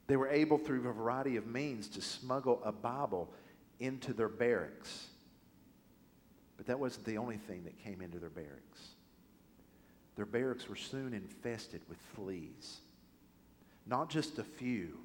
They 0.07 0.15
were 0.15 0.29
able, 0.29 0.57
through 0.57 0.89
a 0.89 0.91
variety 0.91 1.35
of 1.35 1.45
means, 1.45 1.87
to 1.89 2.01
smuggle 2.01 2.63
a 2.65 2.71
Bible 2.71 3.31
into 3.79 4.11
their 4.11 4.27
barracks. 4.27 5.05
But 6.57 6.65
that 6.65 6.79
wasn't 6.79 7.05
the 7.05 7.19
only 7.19 7.37
thing 7.37 7.63
that 7.65 7.77
came 7.83 8.01
into 8.01 8.17
their 8.17 8.31
barracks. 8.31 8.95
Their 10.15 10.25
barracks 10.25 10.67
were 10.67 10.75
soon 10.75 11.13
infested 11.13 11.81
with 11.87 11.99
fleas. 12.15 12.79
Not 13.85 14.09
just 14.09 14.39
a 14.39 14.43
few, 14.43 14.97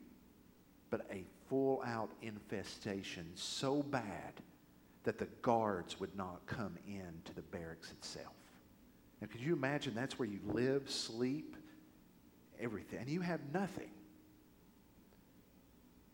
but 0.89 1.03
a 1.13 1.23
full 1.51 1.83
out 1.85 2.13
infestation 2.23 3.27
so 3.35 3.83
bad 3.83 4.33
that 5.07 5.19
the 5.19 5.29
guards 5.41 5.99
would 6.01 6.15
not 6.17 6.45
come 6.47 6.77
into 6.87 7.33
the 7.35 7.43
barracks 7.43 7.93
itself. 7.93 8.35
Now, 9.21 9.29
could 9.29 9.41
you 9.41 9.55
imagine 9.55 9.95
that's 9.95 10.19
where 10.19 10.29
you 10.29 10.41
live, 10.49 10.91
sleep, 10.91 11.57
everything, 12.61 12.99
and 12.99 13.09
you 13.09 13.21
have 13.21 13.41
nothing? 13.55 13.91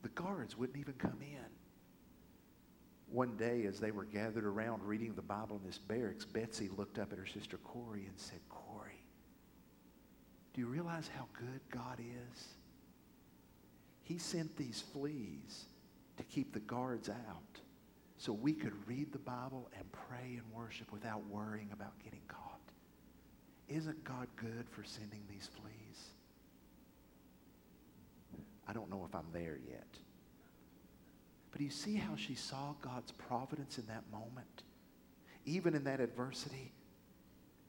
The 0.03 0.11
guards 0.11 0.59
wouldn't 0.59 0.79
even 0.79 0.93
come 0.95 1.19
in. 1.23 1.51
One 3.11 3.35
day, 3.37 3.65
as 3.65 3.81
they 3.81 3.93
were 3.93 4.05
gathered 4.05 4.45
around 4.45 4.83
reading 4.83 5.15
the 5.15 5.23
Bible 5.23 5.57
in 5.57 5.67
this 5.67 5.79
barracks, 5.79 6.27
Betsy 6.27 6.69
looked 6.77 6.99
up 6.99 7.13
at 7.13 7.19
her 7.19 7.27
sister 7.27 7.59
Corrie 7.65 8.05
and 8.07 8.19
said, 8.19 8.41
Corrie, 8.51 9.05
do 10.53 10.61
you 10.61 10.67
realize 10.67 11.09
how 11.17 11.27
good 11.39 11.61
God 11.71 11.99
is? 11.99 12.45
He 14.03 14.19
sent 14.19 14.55
these 14.59 14.85
fleas 14.93 15.65
to 16.19 16.25
keep 16.25 16.53
the 16.53 16.61
guards 16.61 17.09
out 17.09 17.61
so 18.19 18.33
we 18.33 18.53
could 18.53 18.73
read 18.87 19.13
the 19.13 19.19
Bible 19.19 19.69
and 19.77 19.85
pray 19.93 20.39
and 20.39 20.43
worship 20.53 20.93
without 20.93 21.27
worrying 21.29 21.71
about 21.73 21.99
getting 22.05 22.21
caught. 22.29 22.61
Isn't 23.69 24.05
God 24.05 24.29
good 24.37 24.67
for 24.71 24.85
sending 24.85 25.23
these 25.29 25.49
fleas? 25.61 26.13
I 28.69 28.73
don't 28.73 28.91
know 28.91 29.05
if 29.09 29.15
I'm 29.15 29.27
there 29.33 29.59
yet. 29.69 29.87
But 31.51 31.61
you 31.61 31.71
see 31.71 31.97
how 31.97 32.17
she 32.17 32.35
saw 32.35 32.75
God's 32.81 33.13
providence 33.13 33.79
in 33.79 33.87
that 33.87 34.05
moment? 34.11 34.63
Even 35.45 35.75
in 35.75 35.85
that 35.85 36.01
adversity, 36.01 36.73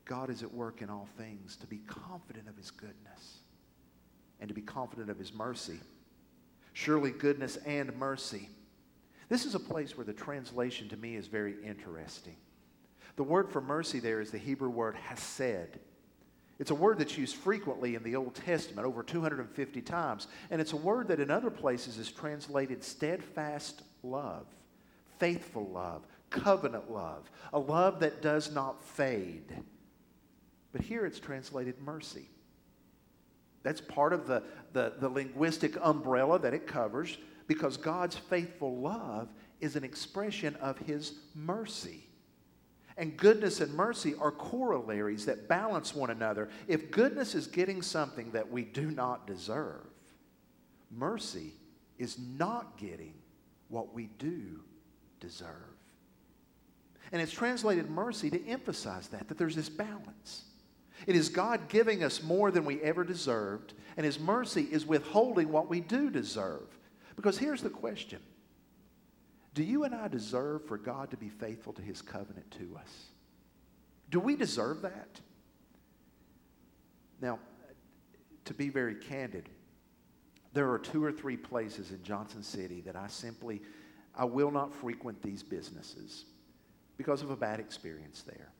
God 0.05 0.29
is 0.29 0.43
at 0.43 0.53
work 0.53 0.81
in 0.81 0.89
all 0.89 1.07
things 1.17 1.55
to 1.57 1.67
be 1.67 1.79
confident 1.87 2.47
of 2.47 2.55
his 2.55 2.71
goodness 2.71 3.39
and 4.39 4.47
to 4.47 4.53
be 4.53 4.61
confident 4.61 5.09
of 5.09 5.17
his 5.17 5.33
mercy. 5.33 5.79
Surely 6.73 7.11
goodness 7.11 7.57
and 7.65 7.95
mercy 7.97 8.49
this 9.33 9.45
is 9.45 9.55
a 9.55 9.59
place 9.59 9.97
where 9.97 10.05
the 10.05 10.13
translation 10.13 10.87
to 10.89 10.97
me 10.97 11.15
is 11.15 11.25
very 11.25 11.55
interesting. 11.65 12.35
The 13.15 13.23
word 13.23 13.49
for 13.49 13.61
mercy 13.61 13.99
there 13.99 14.21
is 14.21 14.29
the 14.29 14.37
Hebrew 14.37 14.69
word 14.69 14.95
hesed. 14.95 15.79
It's 16.59 16.69
a 16.69 16.75
word 16.75 16.99
that's 16.99 17.17
used 17.17 17.37
frequently 17.37 17.95
in 17.95 18.03
the 18.03 18.15
Old 18.15 18.35
Testament, 18.35 18.85
over 18.85 19.01
250 19.01 19.81
times. 19.81 20.27
And 20.51 20.61
it's 20.61 20.73
a 20.73 20.77
word 20.77 21.07
that 21.07 21.19
in 21.19 21.31
other 21.31 21.49
places 21.49 21.97
is 21.97 22.11
translated 22.11 22.83
steadfast 22.83 23.81
love, 24.03 24.45
faithful 25.17 25.67
love, 25.67 26.05
covenant 26.29 26.91
love, 26.91 27.27
a 27.53 27.59
love 27.59 28.01
that 28.01 28.21
does 28.21 28.51
not 28.51 28.83
fade. 28.83 29.51
But 30.73 30.81
here 30.81 31.07
it's 31.07 31.19
translated 31.19 31.81
mercy. 31.81 32.29
That's 33.63 33.81
part 33.81 34.13
of 34.13 34.27
the, 34.27 34.43
the, 34.73 34.93
the 34.99 35.09
linguistic 35.09 35.75
umbrella 35.81 36.37
that 36.37 36.53
it 36.53 36.67
covers 36.67 37.17
because 37.47 37.77
God's 37.77 38.15
faithful 38.15 38.77
love 38.77 39.29
is 39.59 39.75
an 39.75 39.83
expression 39.83 40.55
of 40.57 40.77
his 40.79 41.13
mercy. 41.35 42.07
And 42.97 43.17
goodness 43.17 43.59
and 43.59 43.73
mercy 43.73 44.13
are 44.19 44.31
corollaries 44.31 45.25
that 45.25 45.47
balance 45.47 45.95
one 45.95 46.11
another. 46.11 46.49
If 46.67 46.91
goodness 46.91 47.33
is 47.33 47.47
getting 47.47 47.81
something 47.81 48.31
that 48.31 48.51
we 48.51 48.63
do 48.63 48.91
not 48.91 49.25
deserve, 49.25 49.85
mercy 50.91 51.53
is 51.97 52.17
not 52.19 52.77
getting 52.77 53.13
what 53.69 53.93
we 53.93 54.09
do 54.19 54.59
deserve. 55.19 55.49
And 57.11 57.21
it's 57.21 57.31
translated 57.31 57.89
mercy 57.89 58.29
to 58.29 58.47
emphasize 58.47 59.07
that, 59.09 59.27
that 59.27 59.37
there's 59.37 59.55
this 59.55 59.69
balance. 59.69 60.45
It 61.07 61.15
is 61.15 61.29
God 61.29 61.67
giving 61.69 62.03
us 62.03 62.23
more 62.23 62.51
than 62.51 62.65
we 62.65 62.81
ever 62.81 63.03
deserved, 63.03 63.73
and 63.97 64.05
His 64.05 64.19
mercy 64.19 64.67
is 64.71 64.85
withholding 64.85 65.49
what 65.49 65.69
we 65.69 65.79
do 65.79 66.09
deserve. 66.09 66.67
Because 67.15 67.37
here's 67.37 67.61
the 67.61 67.69
question 67.69 68.19
Do 69.53 69.63
you 69.63 69.83
and 69.83 69.93
I 69.93 70.07
deserve 70.07 70.65
for 70.65 70.77
God 70.77 71.11
to 71.11 71.17
be 71.17 71.29
faithful 71.29 71.73
to 71.73 71.81
his 71.81 72.01
covenant 72.01 72.49
to 72.51 72.77
us? 72.77 72.91
Do 74.09 74.19
we 74.19 74.35
deserve 74.35 74.81
that? 74.81 75.19
Now, 77.21 77.39
to 78.45 78.53
be 78.53 78.69
very 78.69 78.95
candid, 78.95 79.49
There 80.53 80.71
are 80.71 80.77
two 80.77 81.03
or 81.03 81.11
three 81.11 81.37
places 81.37 81.91
in 81.91 82.03
Johnson 82.03 82.43
City 82.43 82.81
that 82.81 82.95
I 82.95 83.07
simply, 83.07 83.61
I 84.15 84.25
will 84.25 84.51
not 84.51 84.75
frequent 84.75 85.21
these 85.21 85.41
businesses 85.41 86.25
because 86.97 87.23
of 87.23 87.31
a 87.31 87.35
bad 87.35 87.59
experience 87.59 88.21
there. 88.21 88.51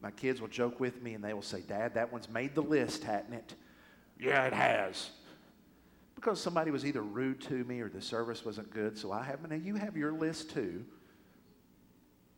My 0.00 0.10
kids 0.12 0.40
will 0.40 0.48
joke 0.48 0.78
with 0.78 1.02
me 1.02 1.14
and 1.14 1.24
they 1.24 1.34
will 1.34 1.42
say, 1.42 1.62
Dad, 1.62 1.94
that 1.94 2.12
one's 2.12 2.28
made 2.28 2.54
the 2.54 2.62
list, 2.62 3.04
hasn't 3.04 3.34
it? 3.34 3.54
Yeah, 4.18 4.44
it 4.44 4.52
has. 4.52 5.10
Because 6.20 6.38
somebody 6.38 6.70
was 6.70 6.84
either 6.84 7.00
rude 7.00 7.40
to 7.40 7.64
me 7.64 7.80
or 7.80 7.88
the 7.88 8.02
service 8.02 8.44
wasn't 8.44 8.70
good, 8.70 8.98
so 8.98 9.10
I 9.10 9.22
have, 9.22 9.48
now 9.48 9.56
you 9.56 9.76
have 9.76 9.96
your 9.96 10.12
list 10.12 10.50
too. 10.50 10.84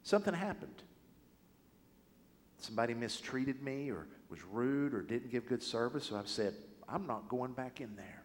Something 0.05 0.35
happened. 0.35 0.85
Somebody 2.59 2.95
mistreated 2.95 3.61
me 3.61 3.91
or 3.91 4.07
was 4.31 4.45
rude 4.45 4.95
or 4.95 5.03
didn't 5.03 5.33
give 5.33 5.49
good 5.49 5.65
service, 5.65 6.07
so 6.07 6.17
I've 6.17 6.29
said, 6.29 6.55
I'm 6.89 7.09
not 7.09 7.29
going 7.29 7.55
back 7.55 7.81
in 7.81 7.97
there. 7.97 8.23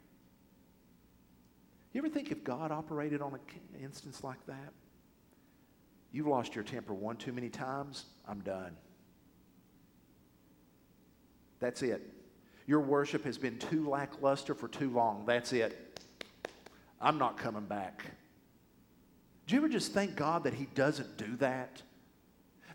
You 1.92 2.02
ever 2.02 2.10
think 2.10 2.32
if 2.32 2.44
God 2.44 2.72
operated 2.72 3.24
on 3.24 3.34
an 3.34 3.82
instance 3.82 4.24
like 4.24 4.46
that? 4.46 4.74
You've 6.12 6.28
lost 6.28 6.54
your 6.54 6.64
temper 6.64 6.94
one 6.94 7.16
too 7.16 7.34
many 7.34 7.50
times, 7.50 8.06
I'm 8.28 8.42
done. 8.42 8.78
That's 11.60 11.82
it. 11.82 12.17
Your 12.68 12.82
worship 12.82 13.24
has 13.24 13.38
been 13.38 13.58
too 13.58 13.90
lackluster 13.90 14.54
for 14.54 14.68
too 14.68 14.92
long. 14.92 15.26
That's 15.26 15.54
it. 15.54 16.00
I'm 17.00 17.18
not 17.18 17.38
coming 17.38 17.66
back. 17.66 18.06
Do 19.48 19.56
you 19.56 19.62
ever 19.62 19.70
just 19.70 19.94
thank 19.94 20.16
God 20.16 20.44
that 20.44 20.54
He 20.54 20.66
doesn't 20.76 21.18
do 21.18 21.38
that? 21.38 21.82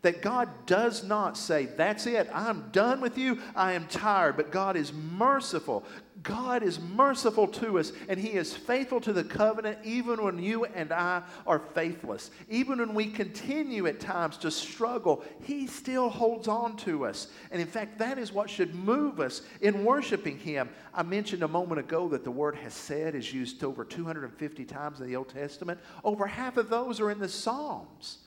That 0.03 0.21
God 0.21 0.49
does 0.67 1.05
not 1.05 1.37
say, 1.37 1.67
That's 1.67 2.07
it, 2.07 2.29
I'm 2.33 2.69
done 2.71 3.01
with 3.01 3.17
you, 3.17 3.39
I 3.57 3.73
am 3.73 3.87
tired. 3.87 4.37
But 4.37 4.51
God 4.51 4.77
is 4.77 4.93
merciful. 4.93 5.85
God 6.23 6.63
is 6.63 6.79
merciful 6.79 7.49
to 7.49 7.79
us, 7.79 7.93
and 8.09 8.19
He 8.19 8.29
is 8.29 8.55
faithful 8.55 9.01
to 9.01 9.13
the 9.13 9.25
covenant 9.25 9.79
even 9.83 10.23
when 10.23 10.39
you 10.39 10.65
and 10.65 10.93
I 10.93 11.23
are 11.47 11.59
faithless. 11.59 12.31
Even 12.49 12.79
when 12.79 12.95
we 12.95 13.07
continue 13.07 13.87
at 13.87 13.99
times 13.99 14.37
to 14.39 14.51
struggle, 14.51 15.25
He 15.43 15.67
still 15.67 16.09
holds 16.09 16.49
on 16.49 16.77
to 16.79 17.07
us. 17.07 17.29
And 17.51 17.61
in 17.61 17.67
fact, 17.67 17.99
that 17.99 18.19
is 18.19 18.33
what 18.33 18.51
should 18.51 18.75
move 18.75 19.21
us 19.21 19.43
in 19.61 19.85
worshiping 19.85 20.39
Him. 20.39 20.69
I 20.95 21.03
mentioned 21.03 21.43
a 21.43 21.49
moment 21.49 21.81
ago 21.81 22.09
that 22.09 22.25
the 22.25 22.31
word 22.31 22.55
hesed 22.55 23.15
is 23.15 23.33
used 23.33 23.65
over 23.65 23.85
250 23.85 24.65
times 24.65 25.01
in 25.01 25.09
the 25.09 25.17
Old 25.17 25.29
Testament. 25.29 25.81
Over 26.05 26.27
half 26.27 26.57
of 26.57 26.69
those 26.69 27.01
are 27.01 27.11
in 27.11 27.19
the 27.19 27.29
Psalms. 27.29 28.19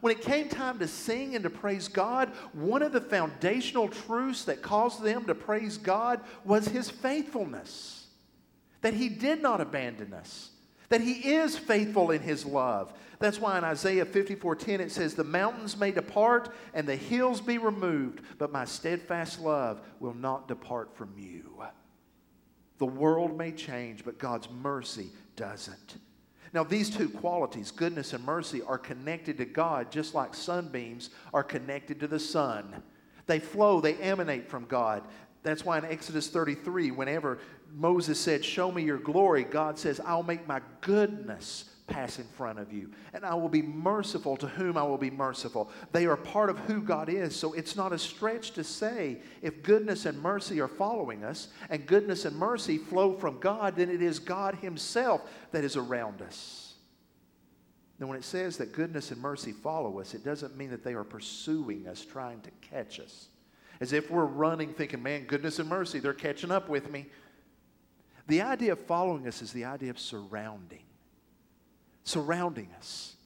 When 0.00 0.14
it 0.14 0.22
came 0.22 0.48
time 0.48 0.78
to 0.78 0.88
sing 0.88 1.34
and 1.34 1.42
to 1.44 1.50
praise 1.50 1.88
God, 1.88 2.30
one 2.52 2.82
of 2.82 2.92
the 2.92 3.00
foundational 3.00 3.88
truths 3.88 4.44
that 4.44 4.62
caused 4.62 5.02
them 5.02 5.24
to 5.24 5.34
praise 5.34 5.76
God 5.76 6.20
was 6.44 6.68
His 6.68 6.90
faithfulness. 6.90 8.06
That 8.82 8.94
He 8.94 9.08
did 9.08 9.42
not 9.42 9.60
abandon 9.60 10.14
us, 10.14 10.50
that 10.88 11.00
He 11.00 11.34
is 11.34 11.58
faithful 11.58 12.10
in 12.10 12.22
His 12.22 12.46
love. 12.46 12.92
That's 13.18 13.40
why 13.40 13.58
in 13.58 13.64
Isaiah 13.64 14.06
54:10 14.06 14.78
it 14.78 14.92
says, 14.92 15.14
The 15.14 15.24
mountains 15.24 15.76
may 15.76 15.90
depart 15.90 16.54
and 16.72 16.86
the 16.86 16.96
hills 16.96 17.40
be 17.40 17.58
removed, 17.58 18.20
but 18.38 18.52
my 18.52 18.64
steadfast 18.64 19.40
love 19.40 19.80
will 19.98 20.14
not 20.14 20.46
depart 20.46 20.96
from 20.96 21.12
you. 21.16 21.64
The 22.78 22.86
world 22.86 23.36
may 23.36 23.50
change, 23.50 24.04
but 24.04 24.18
God's 24.18 24.48
mercy 24.48 25.10
doesn't. 25.34 25.96
Now, 26.52 26.64
these 26.64 26.90
two 26.90 27.08
qualities, 27.08 27.70
goodness 27.70 28.12
and 28.12 28.24
mercy, 28.24 28.62
are 28.62 28.78
connected 28.78 29.38
to 29.38 29.44
God 29.44 29.90
just 29.90 30.14
like 30.14 30.34
sunbeams 30.34 31.10
are 31.34 31.44
connected 31.44 32.00
to 32.00 32.06
the 32.06 32.20
sun. 32.20 32.82
They 33.26 33.38
flow, 33.38 33.80
they 33.80 33.94
emanate 33.96 34.48
from 34.48 34.64
God. 34.64 35.02
That's 35.42 35.64
why 35.64 35.78
in 35.78 35.84
Exodus 35.84 36.28
33, 36.28 36.90
whenever 36.90 37.38
Moses 37.74 38.18
said, 38.18 38.44
Show 38.44 38.72
me 38.72 38.82
your 38.82 38.98
glory, 38.98 39.44
God 39.44 39.78
says, 39.78 40.00
I'll 40.04 40.22
make 40.22 40.46
my 40.48 40.60
goodness 40.80 41.67
pass 41.88 42.18
in 42.18 42.24
front 42.24 42.58
of 42.58 42.72
you. 42.72 42.90
And 43.12 43.24
I 43.24 43.34
will 43.34 43.48
be 43.48 43.62
merciful 43.62 44.36
to 44.36 44.46
whom 44.46 44.76
I 44.76 44.82
will 44.82 44.98
be 44.98 45.10
merciful. 45.10 45.70
They 45.92 46.06
are 46.06 46.16
part 46.16 46.50
of 46.50 46.58
who 46.60 46.80
God 46.80 47.08
is. 47.08 47.34
So 47.34 47.54
it's 47.54 47.74
not 47.74 47.92
a 47.92 47.98
stretch 47.98 48.52
to 48.52 48.62
say 48.62 49.18
if 49.42 49.62
goodness 49.62 50.06
and 50.06 50.22
mercy 50.22 50.60
are 50.60 50.68
following 50.68 51.24
us 51.24 51.48
and 51.70 51.86
goodness 51.86 52.24
and 52.24 52.36
mercy 52.36 52.78
flow 52.78 53.14
from 53.14 53.40
God, 53.40 53.74
then 53.76 53.90
it 53.90 54.02
is 54.02 54.18
God 54.18 54.56
Himself 54.56 55.22
that 55.50 55.64
is 55.64 55.76
around 55.76 56.22
us. 56.22 56.74
Now, 57.98 58.06
when 58.06 58.16
it 58.16 58.24
says 58.24 58.58
that 58.58 58.72
goodness 58.72 59.10
and 59.10 59.20
mercy 59.20 59.50
follow 59.50 59.98
us, 59.98 60.14
it 60.14 60.24
doesn't 60.24 60.56
mean 60.56 60.70
that 60.70 60.84
they 60.84 60.94
are 60.94 61.02
pursuing 61.02 61.88
us, 61.88 62.04
trying 62.04 62.40
to 62.42 62.50
catch 62.60 63.00
us. 63.00 63.26
As 63.80 63.92
if 63.92 64.10
we're 64.10 64.24
running, 64.24 64.72
thinking, 64.72 65.02
man, 65.02 65.24
goodness 65.24 65.58
and 65.58 65.68
mercy, 65.68 65.98
they're 65.98 66.12
catching 66.12 66.52
up 66.52 66.68
with 66.68 66.90
me. 66.90 67.06
The 68.28 68.42
idea 68.42 68.72
of 68.72 68.80
following 68.80 69.26
us 69.26 69.42
is 69.42 69.52
the 69.52 69.64
idea 69.64 69.90
of 69.90 69.98
surrounding 69.98 70.82
surrounding 72.08 72.70
us. 72.78 73.16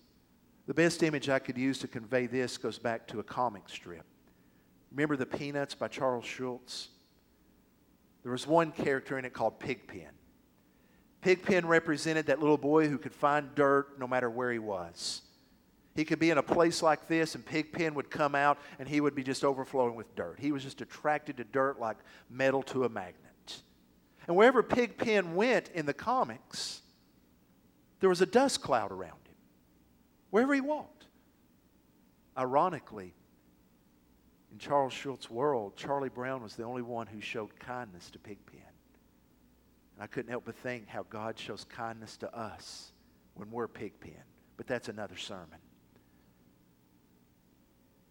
The 0.67 0.75
best 0.75 1.03
image 1.03 1.29
I 1.29 1.39
could 1.39 1.57
use 1.57 1.79
to 1.79 1.89
convey 1.89 2.27
this 2.27 2.59
goes 2.59 2.79
back 2.79 3.07
to 3.09 3.21
a 3.21 3.23
comic 3.23 3.69
strip. 3.69 4.05
Remember 4.91 5.17
The 5.17 5.27
Peanuts 5.27 5.75
by 5.75 5.89
Charles 5.89 6.25
Schulz? 6.25 6.89
There 8.23 8.33
was 8.33 8.47
one 8.47 8.73
character 8.73 9.19
in 9.19 9.25
it 9.25 9.33
called 9.33 9.59
Pigpen. 9.59 10.11
Pigpen 11.21 11.67
represented 11.67 12.27
that 12.27 12.41
little 12.41 12.59
boy 12.59 12.89
who 12.89 12.99
could 12.99 13.15
find 13.15 13.55
dirt 13.55 13.99
no 13.99 14.07
matter 14.07 14.29
where 14.29 14.53
he 14.53 14.59
was. 14.59 15.23
He 15.95 16.05
could 16.05 16.19
be 16.19 16.31
in 16.31 16.39
a 16.39 16.43
place 16.43 16.83
like 16.83 17.07
this, 17.07 17.35
and 17.35 17.45
Pigpen 17.45 17.95
would 17.95 18.11
come 18.11 18.35
out, 18.35 18.59
and 18.79 18.89
he 18.89 19.01
would 19.01 19.15
be 19.15 19.23
just 19.23 19.45
overflowing 19.45 19.95
with 19.95 20.15
dirt. 20.17 20.39
He 20.41 20.53
was 20.53 20.63
just 20.63 20.81
attracted 20.81 21.37
to 21.37 21.45
dirt 21.45 21.79
like 21.79 21.99
metal 22.31 22.63
to 22.65 22.85
a 22.85 22.89
magnet. 22.89 23.63
And 24.27 24.37
wherever 24.37 24.63
Pigpen 24.63 25.35
went 25.35 25.69
in 25.75 25.87
the 25.87 25.95
comics, 25.95 26.82
there 28.03 28.09
was 28.09 28.21
a 28.21 28.27
dust 28.27 28.61
cloud 28.61 28.91
around 28.91 29.13
him 29.13 29.37
wherever 30.31 30.53
he 30.53 30.61
walked. 30.61 31.07
Ironically, 32.37 33.15
in 34.51 34.59
Charles 34.59 34.93
Schulz's 34.93 35.31
world, 35.31 35.77
Charlie 35.77 36.09
Brown 36.09 36.43
was 36.43 36.57
the 36.57 36.65
only 36.65 36.83
one 36.83 37.07
who 37.07 37.21
showed 37.21 37.57
kindness 37.61 38.11
to 38.11 38.19
Pigpen. 38.19 38.59
And 39.95 40.03
I 40.03 40.09
couldn't 40.09 40.33
help 40.33 40.47
but 40.47 40.57
think 40.57 40.89
how 40.89 41.05
God 41.11 41.39
shows 41.39 41.63
kindness 41.63 42.17
to 42.17 42.37
us 42.37 42.91
when 43.35 43.53
we're 43.53 43.69
Pigpen. 43.69 44.25
But 44.57 44.67
that's 44.67 44.89
another 44.89 45.17
sermon. 45.17 45.61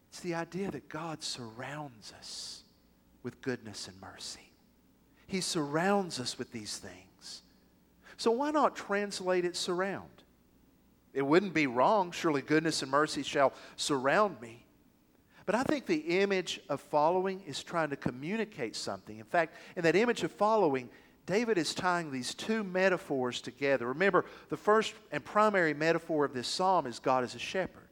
It's 0.10 0.22
the 0.22 0.36
idea 0.36 0.72
that 0.72 0.88
God 0.88 1.22
surrounds 1.22 2.14
us 2.18 2.64
with 3.24 3.42
goodness 3.42 3.90
and 3.90 4.00
mercy. 4.00 4.54
He 5.28 5.42
surrounds 5.42 6.18
us 6.18 6.38
with 6.38 6.54
these 6.54 6.78
things. 6.78 7.11
So 8.22 8.30
why 8.30 8.52
not 8.52 8.76
translate 8.76 9.46
it 9.46 9.56
surround? 9.56 10.12
It 11.12 11.24
wouldn't 11.24 11.56
be 11.56 11.66
wrong. 11.66 12.12
Surely 12.12 12.44
goodness 12.44 12.84
and 12.84 12.92
mercy 12.92 13.24
shall 13.24 13.52
surround 13.78 14.40
me. 14.40 14.64
But 15.48 15.56
I 15.56 15.64
think 15.64 15.88
the 15.88 16.22
image 16.22 16.60
of 16.70 16.82
following 16.82 17.42
is 17.48 17.64
trying 17.64 17.90
to 17.90 17.96
communicate 17.96 18.76
something. 18.76 19.18
In 19.18 19.26
fact, 19.26 19.56
in 19.76 19.82
that 19.86 19.96
image 19.96 20.22
of 20.22 20.32
following, 20.32 20.88
David 21.26 21.58
is 21.58 21.74
tying 21.74 22.12
these 22.12 22.36
two 22.36 22.64
metaphors 22.64 23.42
together. 23.42 23.88
Remember, 23.88 24.26
the 24.50 24.58
first 24.58 24.94
and 25.12 25.26
primary 25.26 25.74
metaphor 25.74 26.24
of 26.24 26.36
this 26.36 26.48
psalm 26.48 26.86
is 26.86 27.00
God 27.00 27.24
as 27.24 27.34
a 27.34 27.40
shepherd. 27.40 27.90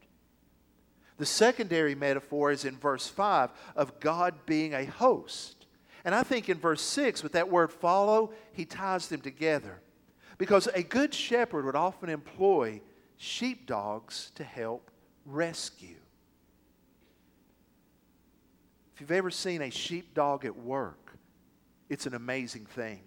The 1.18 1.26
secondary 1.26 1.96
metaphor 1.96 2.52
is 2.52 2.66
in 2.66 2.78
verse 2.78 3.08
5 3.08 3.50
of 3.76 4.00
God 4.00 4.36
being 4.46 4.76
a 4.76 4.86
host. 4.86 5.66
And 6.06 6.14
I 6.14 6.22
think 6.22 6.50
in 6.50 6.60
verse 6.60 6.84
6, 6.84 7.24
with 7.24 7.32
that 7.32 7.50
word 7.50 7.74
follow, 7.74 8.32
he 8.54 8.66
ties 8.66 9.08
them 9.08 9.22
together. 9.22 9.82
Because 10.40 10.68
a 10.74 10.82
good 10.82 11.14
shepherd 11.14 11.66
would 11.66 11.76
often 11.76 12.10
employ 12.10 12.82
sheepdogs 13.18 14.32
to 14.36 14.44
help 14.44 14.90
rescue. 15.26 15.98
If 18.96 19.02
you've 19.02 19.12
ever 19.12 19.30
seen 19.30 19.62
a 19.62 19.70
sheepdog 19.70 20.46
at 20.46 20.58
work, 20.58 21.18
it's 21.90 22.06
an 22.06 22.16
amazing 22.16 22.66
thing. 22.66 23.02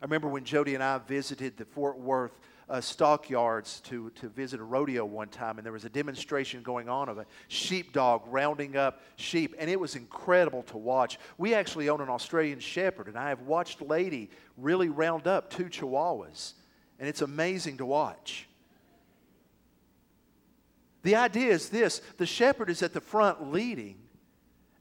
I 0.00 0.04
remember 0.04 0.28
when 0.28 0.44
Jody 0.44 0.74
and 0.74 0.84
I 0.84 0.98
visited 0.98 1.56
the 1.56 1.64
Fort 1.64 1.98
Worth 1.98 2.38
uh, 2.72 2.80
stockyards 2.80 3.80
to, 3.80 4.08
to 4.14 4.30
visit 4.30 4.58
a 4.58 4.64
rodeo 4.64 5.04
one 5.04 5.28
time, 5.28 5.58
and 5.58 5.64
there 5.64 5.74
was 5.74 5.84
a 5.84 5.90
demonstration 5.90 6.62
going 6.62 6.88
on 6.88 7.10
of 7.10 7.18
a 7.18 7.26
sheepdog 7.48 8.22
rounding 8.28 8.78
up 8.78 9.02
sheep, 9.16 9.54
and 9.58 9.68
it 9.68 9.78
was 9.78 9.94
incredible 9.94 10.62
to 10.62 10.78
watch. 10.78 11.18
We 11.36 11.52
actually 11.52 11.90
own 11.90 12.00
an 12.00 12.08
Australian 12.08 12.60
Shepherd, 12.60 13.08
and 13.08 13.18
I 13.18 13.28
have 13.28 13.42
watched 13.42 13.82
Lady 13.82 14.30
really 14.56 14.88
round 14.88 15.26
up 15.26 15.50
two 15.50 15.64
Chihuahuas, 15.64 16.54
and 16.98 17.06
it's 17.06 17.20
amazing 17.20 17.76
to 17.76 17.84
watch. 17.84 18.48
The 21.02 21.16
idea 21.16 21.52
is 21.52 21.68
this 21.68 22.00
the 22.16 22.24
shepherd 22.24 22.70
is 22.70 22.82
at 22.82 22.94
the 22.94 23.02
front 23.02 23.52
leading, 23.52 23.98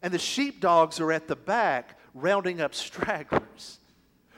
and 0.02 0.14
the 0.14 0.20
sheepdogs 0.20 1.02
are 1.02 1.12
at 1.12 1.28
the 1.28 1.36
back 1.36 2.00
rounding 2.14 2.62
up 2.62 2.74
stragglers. 2.74 3.81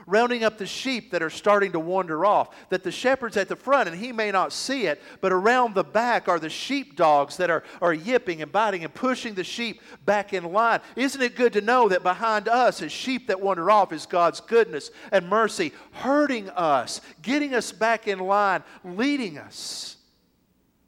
Rounding 0.06 0.44
up 0.44 0.58
the 0.58 0.66
sheep 0.66 1.12
that 1.12 1.24
are 1.24 1.30
starting 1.30 1.72
to 1.72 1.80
wander 1.80 2.26
off. 2.26 2.56
That 2.70 2.84
the 2.84 2.92
shepherd's 2.92 3.38
at 3.38 3.48
the 3.48 3.56
front 3.56 3.90
and 3.90 3.98
he 3.98 4.12
may 4.12 4.32
not 4.32 4.54
see 4.54 4.86
it, 4.86 5.02
but 5.22 5.32
around 5.32 5.76
the 5.76 5.84
back 5.84 6.28
are 6.28 6.40
the 6.40 6.50
sheep 6.50 6.96
dogs 6.96 7.38
that 7.38 7.50
are, 7.50 7.64
are 7.82 7.94
yipping 7.94 8.42
and 8.42 8.52
biting 8.52 8.84
and 8.84 8.94
pushing 8.94 9.34
the 9.34 9.44
sheep 9.44 9.82
back 10.06 10.34
in 10.34 10.52
line. 10.52 10.82
Isn't 10.96 11.22
it 11.22 11.36
good 11.36 11.54
to 11.54 11.62
know 11.62 11.90
that 11.90 12.04
behind 12.04 12.48
us, 12.48 12.82
as 12.82 12.92
sheep 12.92 13.28
that 13.28 13.42
wander 13.42 13.70
off, 13.70 13.94
is 13.94 14.06
God's 14.06 14.42
goodness 14.42 14.92
and 15.12 15.28
mercy, 15.30 15.72
hurting 15.92 16.50
us, 16.50 17.02
getting 17.22 17.54
us 17.54 17.72
back 17.72 18.08
in 18.08 18.20
line, 18.20 18.64
leading 18.84 19.38
us? 19.38 19.98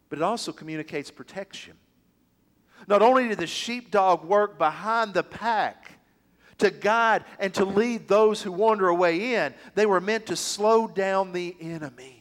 But 0.08 0.18
it 0.18 0.22
also 0.22 0.52
communicates 0.52 1.10
protection. 1.10 1.74
Not 2.86 3.02
only 3.02 3.28
did 3.28 3.38
the 3.38 3.46
sheepdog 3.46 4.24
work 4.24 4.58
behind 4.58 5.14
the 5.14 5.22
pack, 5.22 5.85
to 6.58 6.70
guide 6.70 7.24
and 7.38 7.52
to 7.54 7.64
lead 7.64 8.08
those 8.08 8.42
who 8.42 8.52
wander 8.52 8.88
away 8.88 9.34
in. 9.34 9.54
They 9.74 9.86
were 9.86 10.00
meant 10.00 10.26
to 10.26 10.36
slow 10.36 10.86
down 10.86 11.32
the 11.32 11.56
enemy. 11.60 12.16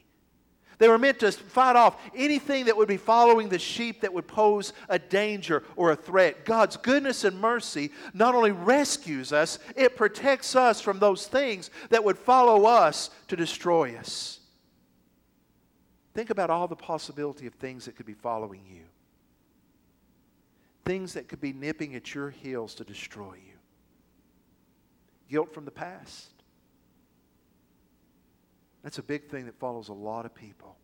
They 0.78 0.90
were 0.90 0.98
meant 0.98 1.20
to 1.20 1.32
fight 1.32 1.78
off 1.78 1.96
anything 2.14 2.66
that 2.66 2.76
would 2.76 2.90
be 2.90 2.98
following 2.98 3.48
the 3.48 3.60
sheep 3.60 4.02
that 4.02 4.14
would 4.14 4.28
pose 4.28 4.74
a 4.90 5.00
danger 5.00 5.64
or 5.78 5.92
a 5.92 5.96
threat. 5.96 6.44
God's 6.44 6.76
goodness 6.76 7.24
and 7.24 7.40
mercy 7.40 7.92
not 8.14 8.36
only 8.36 8.52
rescues 8.52 9.32
us, 9.32 9.58
it 9.78 9.96
protects 9.96 10.54
us 10.56 10.82
from 10.82 11.00
those 11.00 11.28
things 11.28 11.70
that 11.90 12.04
would 12.04 12.18
follow 12.18 12.66
us 12.66 13.10
to 13.30 13.38
destroy 13.38 13.96
us. 13.96 14.40
Think 16.14 16.30
about 16.30 16.50
all 16.50 16.68
the 16.68 16.76
possibility 16.76 17.48
of 17.48 17.54
things 17.54 17.86
that 17.86 17.96
could 17.96 18.06
be 18.06 18.14
following 18.14 18.66
you, 18.70 18.84
things 20.84 21.14
that 21.14 21.30
could 21.30 21.42
be 21.42 21.54
nipping 21.54 21.96
at 21.96 22.14
your 22.14 22.30
heels 22.30 22.76
to 22.76 22.84
destroy 22.84 23.36
you 23.36 23.55
guilt 25.30 25.54
from 25.54 25.66
the 25.66 25.72
past. 25.72 26.30
That's 28.84 29.00
a 29.00 29.04
big 29.04 29.30
thing 29.30 29.46
that 29.46 29.58
follows 29.60 29.90
a 29.90 29.94
lot 29.94 30.26
of 30.26 30.36
people. 30.36 30.78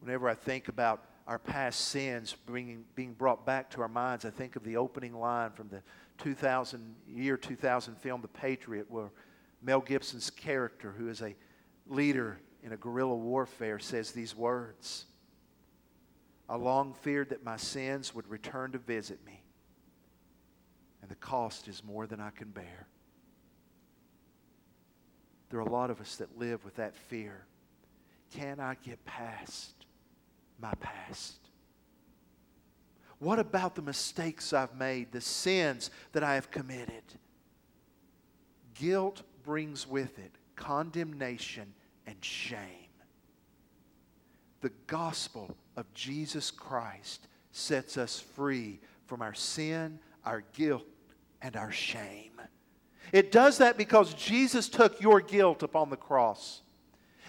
Whenever 0.00 0.28
I 0.28 0.34
think 0.34 0.68
about 0.68 1.04
our 1.26 1.38
past 1.38 1.80
sins 1.88 2.34
bringing, 2.46 2.84
being 2.94 3.14
brought 3.14 3.44
back 3.46 3.70
to 3.70 3.82
our 3.82 3.88
minds, 3.88 4.24
I 4.24 4.30
think 4.30 4.56
of 4.56 4.64
the 4.64 4.76
opening 4.76 5.18
line 5.18 5.52
from 5.52 5.68
the 5.68 5.82
2000, 6.18 6.94
year 7.08 7.36
2000 7.36 7.96
film 7.96 8.20
The 8.20 8.28
Patriot, 8.28 8.90
where 8.90 9.10
Mel 9.62 9.80
Gibson's 9.80 10.30
character, 10.30 10.92
who 10.92 11.08
is 11.08 11.22
a 11.22 11.34
leader 11.86 12.38
in 12.62 12.72
a 12.72 12.76
guerrilla 12.76 13.16
warfare, 13.16 13.78
says 13.78 14.12
these 14.12 14.36
words 14.36 15.06
I 16.48 16.56
long 16.56 16.94
feared 16.94 17.30
that 17.30 17.44
my 17.44 17.56
sins 17.56 18.14
would 18.14 18.26
return 18.28 18.72
to 18.72 18.78
visit 18.78 19.24
me 19.26 19.37
and 21.08 21.16
the 21.16 21.20
cost 21.20 21.68
is 21.68 21.82
more 21.82 22.06
than 22.06 22.20
I 22.20 22.28
can 22.28 22.50
bear. 22.50 22.86
There 25.48 25.58
are 25.58 25.66
a 25.66 25.70
lot 25.70 25.88
of 25.88 26.02
us 26.02 26.16
that 26.16 26.38
live 26.38 26.62
with 26.66 26.76
that 26.76 26.94
fear. 26.94 27.46
Can 28.34 28.60
I 28.60 28.76
get 28.84 29.02
past 29.06 29.86
my 30.60 30.74
past? 30.80 31.38
What 33.20 33.38
about 33.38 33.74
the 33.74 33.80
mistakes 33.80 34.52
I've 34.52 34.74
made, 34.74 35.10
the 35.10 35.22
sins 35.22 35.90
that 36.12 36.22
I 36.22 36.34
have 36.34 36.50
committed? 36.50 37.04
Guilt 38.74 39.22
brings 39.42 39.86
with 39.86 40.18
it 40.18 40.32
condemnation 40.56 41.72
and 42.06 42.22
shame. 42.22 42.58
The 44.60 44.72
gospel 44.86 45.56
of 45.74 45.90
Jesus 45.94 46.50
Christ 46.50 47.28
sets 47.50 47.96
us 47.96 48.20
free 48.20 48.78
from 49.06 49.22
our 49.22 49.32
sin, 49.32 50.00
our 50.26 50.42
guilt, 50.52 50.84
and 51.42 51.56
our 51.56 51.72
shame. 51.72 52.40
It 53.12 53.32
does 53.32 53.58
that 53.58 53.78
because 53.78 54.14
Jesus 54.14 54.68
took 54.68 55.00
your 55.00 55.20
guilt 55.20 55.62
upon 55.62 55.90
the 55.90 55.96
cross. 55.96 56.62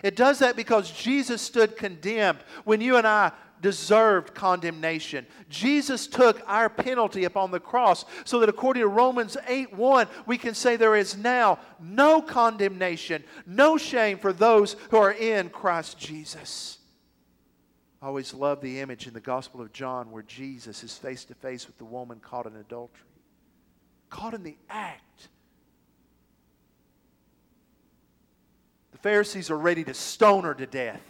It 0.04 0.16
does 0.16 0.40
that 0.40 0.56
because 0.56 0.92
Jesus 0.92 1.42
stood 1.42 1.78
condemned 1.78 2.40
when 2.64 2.82
you 2.82 2.98
and 2.98 3.08
I 3.08 3.32
deserved 3.62 4.34
condemnation. 4.34 5.26
Jesus 5.50 6.08
took 6.08 6.42
our 6.48 6.70
penalty 6.70 7.26
upon 7.26 7.52
the 7.52 7.60
cross 7.60 8.06
so 8.24 8.40
that 8.40 8.50
according 8.50 8.82
to 8.82 8.88
Romans 8.88 9.36
8 9.48 9.74
1, 9.74 10.08
we 10.26 10.38
can 10.38 10.54
say 10.54 10.76
there 10.76 10.96
is 10.96 11.18
now 11.18 11.60
no 11.80 12.22
condemnation, 12.22 13.24
no 13.46 13.78
shame 13.78 14.18
for 14.18 14.32
those 14.32 14.76
who 14.92 14.98
are 14.98 15.12
in 15.12 15.50
Christ 15.50 15.98
Jesus. 15.98 16.78
I 18.02 18.08
always 18.08 18.34
love 18.34 18.62
the 18.62 18.80
image 18.80 19.08
in 19.08 19.14
the 19.14 19.20
Gospel 19.20 19.60
of 19.60 19.74
John 19.74 20.10
where 20.12 20.24
Jesus 20.24 20.84
is 20.86 20.98
face 20.98 21.26
to 21.26 21.36
face 21.36 21.68
with 21.68 21.78
the 21.78 21.86
woman 21.86 22.22
caught 22.22 22.46
in 22.46 22.56
adultery 22.56 23.09
caught 24.10 24.34
in 24.34 24.44
the 24.44 24.58
act. 24.70 25.30
The 28.92 28.98
Pharisees 28.98 29.50
are 29.50 29.58
ready 29.58 29.84
to 29.86 29.94
stone 29.94 30.44
her 30.44 30.54
to 30.54 30.66
death. 30.66 31.02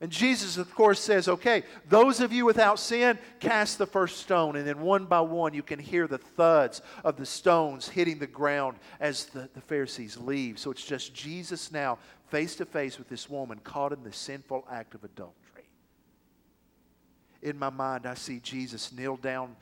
And 0.00 0.12
Jesus, 0.12 0.58
of 0.58 0.74
course, 0.74 1.00
says, 1.00 1.28
okay, 1.28 1.62
those 1.88 2.20
of 2.20 2.30
you 2.32 2.44
without 2.44 2.78
sin, 2.78 3.18
cast 3.40 3.78
the 3.78 3.86
first 3.86 4.18
stone. 4.18 4.54
And 4.56 4.66
then 4.66 4.80
one 4.80 5.06
by 5.06 5.20
one, 5.20 5.54
you 5.54 5.62
can 5.62 5.78
hear 5.78 6.06
the 6.06 6.18
thuds 6.18 6.82
of 7.04 7.16
the 7.16 7.24
stones 7.24 7.88
hitting 7.88 8.18
the 8.18 8.26
ground 8.26 8.76
as 9.00 9.26
the, 9.26 9.48
the 9.54 9.62
Pharisees 9.62 10.18
leave. 10.18 10.58
So 10.58 10.70
it's 10.70 10.84
just 10.84 11.14
Jesus 11.14 11.72
now 11.72 11.98
face 12.28 12.54
to 12.56 12.66
face 12.66 12.98
with 12.98 13.08
this 13.08 13.30
woman 13.30 13.60
caught 13.60 13.92
in 13.92 14.02
the 14.02 14.12
sinful 14.12 14.66
act 14.70 14.94
of 14.94 15.04
adultery. 15.04 15.70
In 17.40 17.58
my 17.58 17.70
mind, 17.70 18.04
I 18.04 18.14
see 18.14 18.40
Jesus 18.40 18.92
kneel 18.92 19.16
down 19.16 19.56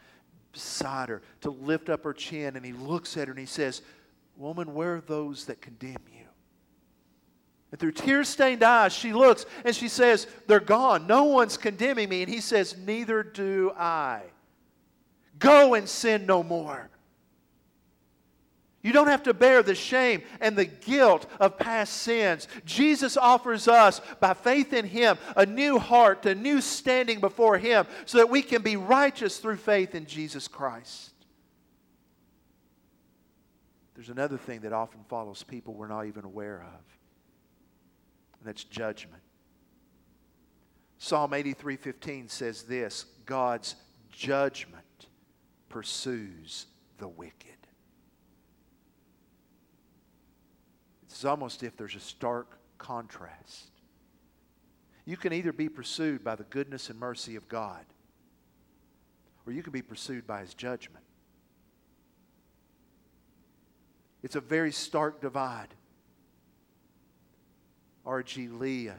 beside 0.53 1.09
her 1.09 1.23
to 1.41 1.51
lift 1.51 1.88
up 1.88 2.05
her 2.05 2.12
chin, 2.12 2.57
and 2.57 2.65
he 2.65 2.73
looks 2.73 3.17
at 3.17 3.29
her 3.29 3.33
and 3.33 3.41
he 3.41 3.47
says, 3.47 3.83
Woman, 4.37 4.75
where 4.75 4.97
are 4.97 5.01
those 5.01 5.47
that 5.47 5.61
condemn 5.61 5.97
you? 6.12 6.27
And 7.71 7.81
through 7.81 7.93
tear 7.93 8.23
stained 8.23 8.62
eyes, 8.62 8.93
she 8.93 9.12
looks 9.12 9.47
and 9.65 9.75
she 9.75 9.88
says, 9.88 10.27
They're 10.47 10.61
gone. 10.61 11.07
No 11.07 11.25
one's 11.25 11.57
condemning 11.57 12.09
me. 12.09 12.23
And 12.23 12.33
he 12.33 12.41
says, 12.41 12.77
Neither 12.77 13.23
do 13.23 13.73
I. 13.77 14.23
Go 15.38 15.75
and 15.75 15.88
sin 15.88 16.27
no 16.27 16.43
more. 16.43 16.91
You 18.83 18.92
don't 18.92 19.07
have 19.07 19.23
to 19.25 19.35
bear 19.35 19.62
the 19.62 19.77
shame 19.77 20.23
and 20.40 20.57
the 20.57 20.64
guilt 20.64 21.27
of 21.38 21.57
past 21.57 21.92
sins. 21.95 22.49
Jesus 22.64 23.16
offers 23.16 23.68
us, 23.68 24.01
by 24.18 24.35
faith 24.35 24.73
in 24.73 24.85
Him, 24.85 25.18
a 25.37 25.47
new 25.47 25.79
heart, 25.79 26.27
a 26.27 26.35
new 26.35 26.61
standing 26.61 27.21
before 27.21 27.59
Him, 27.59 27.87
so 28.07 28.18
that 28.18 28.29
we 28.29 28.42
can 28.42 28.61
be 28.62 28.77
righteous 28.77 29.38
through 29.38 29.59
faith 29.59 29.95
in 29.95 30.07
Jesus 30.07 30.49
Christ. 30.49 31.11
There's 33.95 34.09
another 34.09 34.37
thing 34.37 34.62
that 34.62 34.73
often 34.73 35.05
follows 35.09 35.45
people 35.45 35.75
we're 35.75 35.87
not 35.87 36.07
even 36.07 36.25
aware 36.25 36.62
of, 36.62 36.99
and 38.40 38.45
that's 38.45 38.64
judgment. 38.64 39.23
Psalm 40.99 41.31
83:15 41.31 42.29
says 42.29 42.64
this, 42.64 43.07
God's 43.27 43.77
judgment 44.11 45.07
pursues 45.68 46.66
the 46.99 47.07
wicked. 47.07 47.62
It's 51.23 51.27
almost 51.29 51.63
if 51.63 51.77
there's 51.77 51.95
a 51.95 52.01
stark 52.01 52.59
contrast. 52.79 53.71
You 55.05 55.17
can 55.17 55.33
either 55.33 55.53
be 55.53 55.69
pursued 55.69 56.25
by 56.25 56.35
the 56.35 56.43
goodness 56.43 56.91
and 56.91 56.99
mercy 56.99 57.37
of 57.37 57.49
God, 57.49 57.85
or 59.47 59.53
you 59.53 59.63
can 59.63 59.73
be 59.73 59.83
pursued 59.83 60.27
by 60.27 60.41
His 60.41 60.53
judgment. 60.53 61.05
It's 64.25 64.35
a 64.35 64.41
very 64.41 64.73
stark 64.73 65.21
divide. 65.21 65.69
R.G. 68.05 68.49
Lee, 68.49 68.89
a 68.89 68.97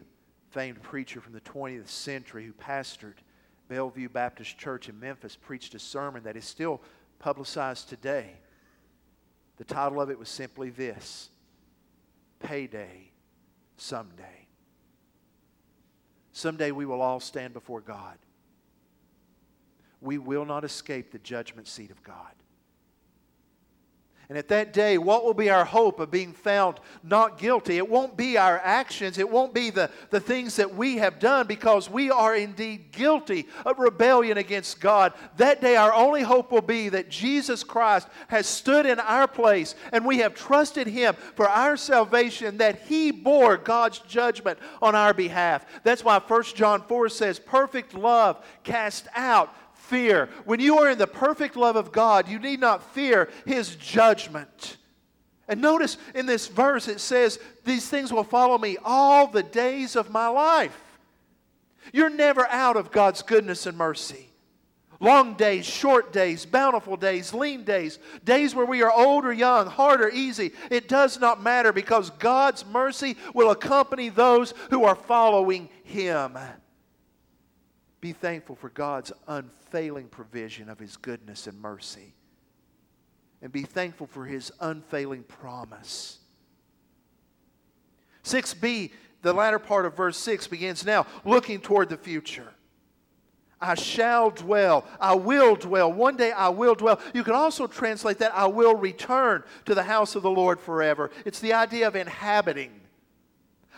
famed 0.51 0.81
preacher 0.81 1.19
from 1.19 1.33
the 1.33 1.41
20th 1.41 1.89
century 1.89 2.45
who 2.45 2.53
pastored 2.53 3.15
Bellevue 3.67 4.07
Baptist 4.07 4.57
Church 4.57 4.87
in 4.87 4.97
Memphis, 4.97 5.35
preached 5.35 5.75
a 5.75 5.79
sermon 5.79 6.23
that 6.23 6.37
is 6.37 6.45
still 6.45 6.81
publicized 7.19 7.89
today. 7.89 8.29
The 9.57 9.65
title 9.65 9.99
of 9.99 10.09
it 10.09 10.17
was 10.17 10.29
simply 10.29 10.69
this 10.69 11.29
payday 12.43 13.11
someday. 13.77 14.47
Someday 16.31 16.71
we 16.71 16.85
will 16.85 17.01
all 17.01 17.19
stand 17.19 17.53
before 17.53 17.81
God. 17.81 18.17
We 20.01 20.17
will 20.17 20.45
not 20.45 20.63
escape 20.63 21.11
the 21.11 21.19
judgment 21.19 21.67
seat 21.67 21.91
of 21.91 22.03
God. 22.03 22.33
And 24.29 24.37
at 24.37 24.47
that 24.47 24.71
day, 24.71 24.97
what 24.97 25.25
will 25.25 25.33
be 25.33 25.49
our 25.49 25.65
hope 25.65 25.99
of 25.99 26.09
being 26.09 26.31
found 26.31 26.79
not 27.03 27.37
guilty? 27.37 27.77
It 27.77 27.89
won't 27.89 28.15
be 28.15 28.37
our 28.37 28.57
actions. 28.63 29.17
It 29.17 29.29
won't 29.29 29.53
be 29.53 29.69
the, 29.69 29.91
the 30.11 30.19
things 30.19 30.55
that 30.55 30.73
we 30.73 30.97
have 30.97 31.19
done 31.19 31.45
because 31.45 31.89
we 31.89 32.09
are 32.09 32.33
indeed 32.33 32.93
guilty 32.93 33.47
of 33.65 33.79
rebellion 33.79 34.37
against 34.37 34.79
God. 34.79 35.13
That 35.37 35.59
day, 35.59 35.75
our 35.75 35.93
only 35.93 36.21
hope 36.21 36.53
will 36.53 36.61
be 36.61 36.87
that 36.89 37.09
Jesus 37.09 37.65
Christ 37.65 38.07
has 38.29 38.47
stood 38.47 38.85
in 38.85 38.99
our 39.01 39.27
place 39.27 39.75
and 39.91 40.05
we 40.05 40.19
have 40.19 40.33
trusted 40.33 40.87
Him 40.87 41.15
for 41.35 41.49
our 41.49 41.75
salvation, 41.75 42.57
that 42.57 42.83
He 42.83 43.11
bore 43.11 43.57
God's 43.57 43.99
judgment 43.99 44.57
on 44.81 44.95
our 44.95 45.13
behalf. 45.13 45.65
That's 45.83 46.03
why 46.03 46.19
1 46.19 46.43
John 46.55 46.81
4 46.81 47.09
says, 47.09 47.39
Perfect 47.39 47.93
love 47.93 48.43
cast 48.63 49.07
out 49.15 49.53
fear. 49.83 50.29
When 50.45 50.59
you 50.59 50.79
are 50.79 50.89
in 50.89 50.97
the 50.97 51.07
perfect 51.07 51.55
love 51.55 51.75
of 51.75 51.91
God, 51.91 52.27
you 52.27 52.39
need 52.39 52.59
not 52.59 52.93
fear 52.93 53.29
His 53.45 53.75
judgment. 53.75 54.77
And 55.47 55.61
notice 55.61 55.97
in 56.15 56.25
this 56.25 56.47
verse 56.47 56.87
it 56.87 56.99
says, 56.99 57.39
These 57.65 57.87
things 57.89 58.11
will 58.11 58.23
follow 58.23 58.57
me 58.57 58.77
all 58.83 59.27
the 59.27 59.43
days 59.43 59.95
of 59.95 60.09
my 60.09 60.27
life. 60.27 60.79
You're 61.91 62.09
never 62.09 62.47
out 62.47 62.77
of 62.77 62.91
God's 62.91 63.21
goodness 63.21 63.65
and 63.65 63.77
mercy. 63.77 64.29
Long 65.01 65.33
days, 65.33 65.65
short 65.65 66.13
days, 66.13 66.45
bountiful 66.45 66.95
days, 66.95 67.33
lean 67.33 67.65
days, 67.65 67.99
days 68.23 68.55
where 68.55 68.65
we 68.65 68.83
are 68.83 68.91
old 68.91 69.25
or 69.25 69.33
young, 69.33 69.67
hard 69.67 69.99
or 69.99 70.09
easy. 70.09 70.53
It 70.71 70.87
does 70.87 71.19
not 71.19 71.43
matter 71.43 71.73
because 71.73 72.09
God's 72.11 72.65
mercy 72.65 73.17
will 73.33 73.51
accompany 73.51 74.07
those 74.07 74.53
who 74.69 74.85
are 74.85 74.95
following 74.95 75.67
Him. 75.83 76.37
Be 78.03 78.11
thankful 78.11 78.57
for 78.57 78.67
God's 78.67 79.13
unfailing 79.29 80.09
provision 80.09 80.67
of 80.67 80.77
His 80.77 80.97
goodness 80.97 81.47
and 81.47 81.57
mercy. 81.61 82.13
And 83.41 83.49
be 83.49 83.63
thankful 83.63 84.07
for 84.07 84.25
His 84.25 84.51
unfailing 84.59 85.23
promise. 85.23 86.19
6b, 88.25 88.91
the 89.21 89.31
latter 89.31 89.57
part 89.57 89.85
of 89.85 89.95
verse 89.95 90.17
6 90.17 90.47
begins 90.47 90.85
now 90.85 91.07
looking 91.23 91.61
toward 91.61 91.87
the 91.87 91.95
future. 91.95 92.51
I 93.61 93.75
shall 93.75 94.31
dwell. 94.31 94.85
I 94.99 95.15
will 95.15 95.55
dwell. 95.55 95.89
One 95.89 96.17
day 96.17 96.33
I 96.33 96.49
will 96.49 96.75
dwell. 96.75 96.99
You 97.13 97.23
can 97.23 97.35
also 97.35 97.67
translate 97.67 98.17
that 98.17 98.35
I 98.35 98.47
will 98.47 98.75
return 98.75 99.45
to 99.63 99.73
the 99.73 99.83
house 99.83 100.15
of 100.15 100.23
the 100.23 100.29
Lord 100.29 100.59
forever. 100.59 101.09
It's 101.23 101.39
the 101.39 101.53
idea 101.53 101.87
of 101.87 101.95
inhabiting. 101.95 102.81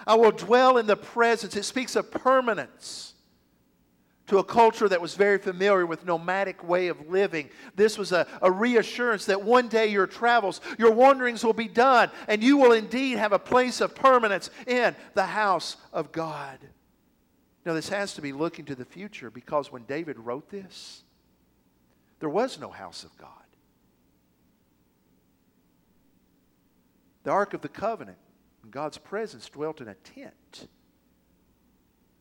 I 0.07 0.15
will 0.15 0.31
dwell 0.31 0.79
in 0.79 0.87
the 0.87 0.97
presence. 0.97 1.55
It 1.55 1.61
speaks 1.61 1.95
of 1.95 2.09
permanence. 2.09 3.11
To 4.27 4.39
a 4.39 4.43
culture 4.43 4.89
that 4.89 5.01
was 5.01 5.13
very 5.13 5.37
familiar 5.37 5.85
with 5.85 6.05
nomadic 6.05 6.67
way 6.67 6.87
of 6.87 7.09
living, 7.09 7.49
this 7.75 7.95
was 7.95 8.11
a, 8.11 8.25
a 8.41 8.51
reassurance 8.51 9.25
that 9.25 9.43
one 9.43 9.67
day 9.67 9.87
your 9.87 10.07
travels, 10.07 10.61
your 10.79 10.91
wanderings 10.91 11.43
will 11.43 11.53
be 11.53 11.67
done, 11.67 12.09
and 12.27 12.43
you 12.43 12.57
will 12.57 12.71
indeed 12.71 13.19
have 13.19 13.33
a 13.33 13.39
place 13.39 13.81
of 13.81 13.93
permanence 13.93 14.49
in 14.65 14.95
the 15.13 15.25
house 15.25 15.77
of 15.93 16.11
God. 16.11 16.57
Now, 17.65 17.73
this 17.73 17.89
has 17.89 18.13
to 18.15 18.21
be 18.21 18.31
looking 18.31 18.65
to 18.65 18.75
the 18.75 18.85
future 18.85 19.29
because 19.29 19.71
when 19.71 19.83
David 19.83 20.17
wrote 20.17 20.49
this, 20.49 21.03
there 22.19 22.29
was 22.29 22.59
no 22.59 22.69
house 22.69 23.03
of 23.03 23.15
God. 23.17 23.29
The 27.23 27.31
Ark 27.31 27.53
of 27.53 27.61
the 27.61 27.69
Covenant, 27.69 28.19
and 28.63 28.71
God's 28.71 28.97
presence 28.97 29.49
dwelt 29.49 29.81
in 29.81 29.87
a 29.87 29.95
tent. 29.95 30.67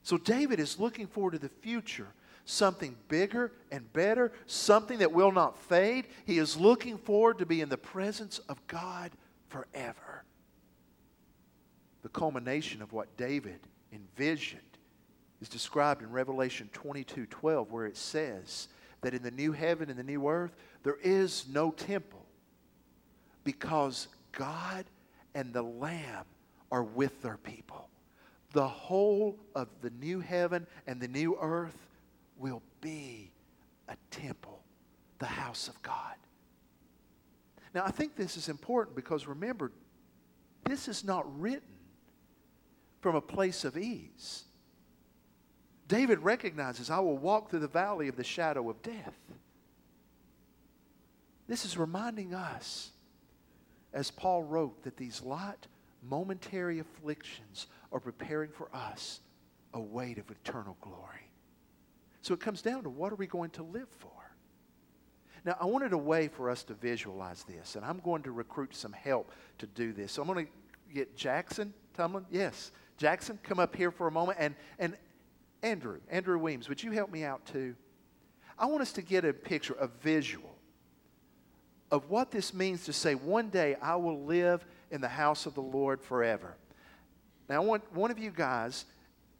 So 0.04 0.18
David 0.18 0.60
is 0.60 0.78
looking 0.78 1.06
forward 1.06 1.32
to 1.32 1.38
the 1.38 1.48
future, 1.48 2.08
something 2.44 2.94
bigger 3.08 3.52
and 3.72 3.90
better, 3.94 4.32
something 4.46 4.98
that 4.98 5.12
will 5.12 5.32
not 5.32 5.58
fade. 5.58 6.06
He 6.26 6.38
is 6.38 6.58
looking 6.58 6.98
forward 6.98 7.38
to 7.38 7.46
be 7.46 7.62
in 7.62 7.70
the 7.70 7.78
presence 7.78 8.38
of 8.40 8.64
God 8.66 9.12
forever. 9.48 10.24
The 12.02 12.10
culmination 12.10 12.82
of 12.82 12.92
what 12.92 13.16
David 13.16 13.60
envisioned 13.92 14.60
is 15.40 15.48
described 15.48 16.02
in 16.02 16.10
Revelation 16.10 16.68
22 16.74 17.24
12, 17.24 17.72
where 17.72 17.86
it 17.86 17.96
says 17.96 18.68
that 19.00 19.14
in 19.14 19.22
the 19.22 19.30
new 19.30 19.52
heaven 19.52 19.88
and 19.88 19.98
the 19.98 20.04
new 20.04 20.28
earth, 20.28 20.54
there 20.82 20.98
is 21.02 21.46
no 21.50 21.70
temple 21.70 22.26
because 23.42 24.08
God 24.32 24.84
and 25.34 25.54
the 25.54 25.62
Lamb 25.62 26.26
are 26.70 26.82
with 26.82 27.22
their 27.22 27.38
people. 27.38 27.88
The 28.54 28.68
whole 28.68 29.36
of 29.56 29.68
the 29.82 29.90
new 29.90 30.20
heaven 30.20 30.66
and 30.86 31.00
the 31.00 31.08
new 31.08 31.36
earth 31.40 31.76
will 32.38 32.62
be 32.80 33.32
a 33.88 33.96
temple, 34.12 34.62
the 35.18 35.26
house 35.26 35.66
of 35.66 35.82
God. 35.82 36.14
Now, 37.74 37.82
I 37.84 37.90
think 37.90 38.14
this 38.14 38.36
is 38.36 38.48
important 38.48 38.94
because 38.94 39.26
remember, 39.26 39.72
this 40.64 40.86
is 40.86 41.02
not 41.02 41.40
written 41.40 41.62
from 43.00 43.16
a 43.16 43.20
place 43.20 43.64
of 43.64 43.76
ease. 43.76 44.44
David 45.88 46.20
recognizes, 46.20 46.90
I 46.90 47.00
will 47.00 47.18
walk 47.18 47.50
through 47.50 47.58
the 47.58 47.66
valley 47.66 48.06
of 48.06 48.14
the 48.14 48.22
shadow 48.22 48.70
of 48.70 48.80
death. 48.82 49.18
This 51.48 51.64
is 51.64 51.76
reminding 51.76 52.34
us, 52.34 52.92
as 53.92 54.12
Paul 54.12 54.44
wrote, 54.44 54.84
that 54.84 54.96
these 54.96 55.22
light, 55.22 55.66
momentary 56.08 56.78
afflictions 56.78 57.66
are 57.92 58.00
preparing 58.00 58.50
for 58.50 58.68
us 58.74 59.20
a 59.72 59.80
weight 59.80 60.18
of 60.18 60.30
eternal 60.30 60.76
glory. 60.80 61.30
So 62.22 62.34
it 62.34 62.40
comes 62.40 62.62
down 62.62 62.84
to 62.84 62.90
what 62.90 63.12
are 63.12 63.16
we 63.16 63.26
going 63.26 63.50
to 63.50 63.62
live 63.62 63.88
for? 63.98 64.10
Now, 65.44 65.56
I 65.60 65.66
wanted 65.66 65.92
a 65.92 65.98
way 65.98 66.28
for 66.28 66.48
us 66.48 66.62
to 66.64 66.74
visualize 66.74 67.44
this, 67.44 67.76
and 67.76 67.84
I'm 67.84 67.98
going 67.98 68.22
to 68.22 68.32
recruit 68.32 68.74
some 68.74 68.92
help 68.92 69.30
to 69.58 69.66
do 69.66 69.92
this. 69.92 70.12
So 70.12 70.22
I'm 70.22 70.28
going 70.28 70.46
to 70.46 70.52
get 70.94 71.16
Jackson 71.16 71.74
Tumlin. 71.98 72.24
Yes, 72.30 72.72
Jackson, 72.96 73.38
come 73.42 73.58
up 73.58 73.76
here 73.76 73.90
for 73.90 74.06
a 74.06 74.10
moment. 74.10 74.38
And, 74.40 74.54
and 74.78 74.96
Andrew, 75.62 75.98
Andrew 76.10 76.38
Weems, 76.38 76.68
would 76.68 76.82
you 76.82 76.92
help 76.92 77.10
me 77.10 77.24
out 77.24 77.44
too? 77.44 77.74
I 78.58 78.66
want 78.66 78.80
us 78.80 78.92
to 78.92 79.02
get 79.02 79.24
a 79.24 79.32
picture, 79.32 79.74
a 79.74 79.88
visual 79.88 80.54
of 81.90 82.10
what 82.10 82.30
this 82.30 82.52
means 82.52 82.84
to 82.86 82.92
say, 82.92 83.14
one 83.14 83.50
day 83.50 83.76
I 83.80 83.96
will 83.96 84.24
live 84.24 84.66
in 84.94 85.00
the 85.00 85.08
house 85.08 85.44
of 85.44 85.54
the 85.54 85.60
Lord 85.60 86.00
forever. 86.00 86.54
Now, 87.48 87.56
I 87.56 87.64
want 87.64 87.82
one 87.92 88.12
of 88.12 88.18
you 88.18 88.30
guys 88.30 88.84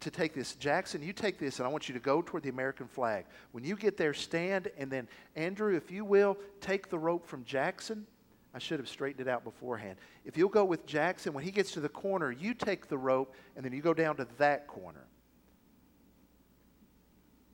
to 0.01 0.11
take 0.11 0.35
this. 0.35 0.57
Jackson, 0.57 1.01
you 1.01 1.13
take 1.13 1.39
this, 1.39 1.61
and 1.61 1.67
I 1.67 1.71
want 1.71 1.89
you 1.89 1.95
to 1.95 2.01
go 2.01 2.21
toward 2.21 2.43
the 2.43 2.49
American 2.49 2.89
flag. 2.89 3.27
When 3.53 3.63
you 3.63 3.77
get 3.77 3.97
there, 3.97 4.13
stand, 4.15 4.69
and 4.77 4.91
then, 4.91 5.07
Andrew, 5.37 5.77
if 5.77 5.93
you 5.93 6.05
will, 6.05 6.37
take 6.61 6.91
the 6.91 6.99
rope 6.99 7.25
from 7.25 7.45
Jackson. 7.45 8.05
I 8.53 8.59
should 8.59 8.81
have 8.81 8.89
straightened 8.89 9.29
it 9.29 9.31
out 9.31 9.45
beforehand. 9.45 9.99
If 10.25 10.37
you'll 10.37 10.49
go 10.49 10.65
with 10.65 10.87
Jackson, 10.87 11.33
when 11.33 11.45
he 11.45 11.53
gets 11.53 11.71
to 11.73 11.81
the 11.81 11.89
corner, 11.89 12.33
you 12.33 12.53
take 12.53 12.89
the 12.89 12.99
rope, 12.99 13.33
and 13.55 13.65
then 13.65 13.73
you 13.73 13.81
go 13.81 13.95
down 13.95 14.17
to 14.17 14.27
that 14.39 14.67
corner. 14.67 15.07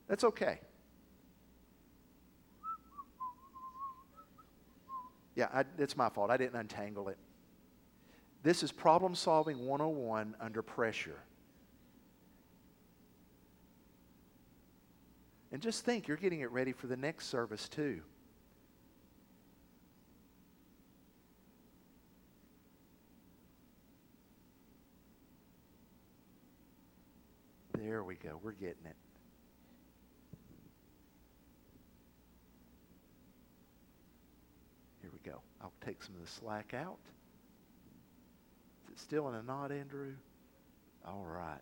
That's 0.08 0.24
okay. 0.24 0.58
Yeah, 5.36 5.48
I, 5.52 5.64
it's 5.76 5.98
my 5.98 6.08
fault. 6.08 6.30
I 6.30 6.38
didn't 6.38 6.58
untangle 6.58 7.10
it. 7.10 7.18
This 8.42 8.62
is 8.62 8.72
problem 8.72 9.14
solving 9.14 9.66
101 9.66 10.34
under 10.40 10.62
pressure. 10.62 11.20
And 15.52 15.60
just 15.60 15.84
think, 15.84 16.08
you're 16.08 16.16
getting 16.16 16.40
it 16.40 16.50
ready 16.50 16.72
for 16.72 16.86
the 16.86 16.96
next 16.96 17.26
service, 17.26 17.68
too. 17.68 18.00
There 27.74 28.04
we 28.04 28.14
go. 28.14 28.38
We're 28.42 28.52
getting 28.52 28.86
it. 28.86 28.96
Here 35.00 35.10
we 35.12 35.30
go. 35.30 35.40
I'll 35.60 35.72
take 35.84 36.02
some 36.02 36.14
of 36.14 36.20
the 36.20 36.30
slack 36.30 36.74
out. 36.74 36.98
It 38.90 38.98
still 38.98 39.28
in 39.28 39.34
a 39.34 39.42
knot, 39.42 39.72
Andrew? 39.72 40.14
All 41.06 41.24
right. 41.24 41.60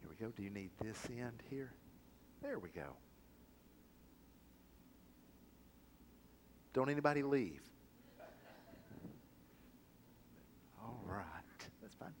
Here 0.00 0.08
we 0.08 0.16
go. 0.16 0.32
Do 0.36 0.42
you 0.42 0.50
need 0.50 0.70
this 0.82 0.96
end 1.10 1.42
here? 1.50 1.72
There 2.42 2.58
we 2.58 2.70
go. 2.70 2.96
Don't 6.72 6.88
anybody 6.88 7.22
leave. 7.22 7.60
All 10.82 11.00
right. 11.06 11.24
That's 11.82 11.94
fine. 11.94 12.14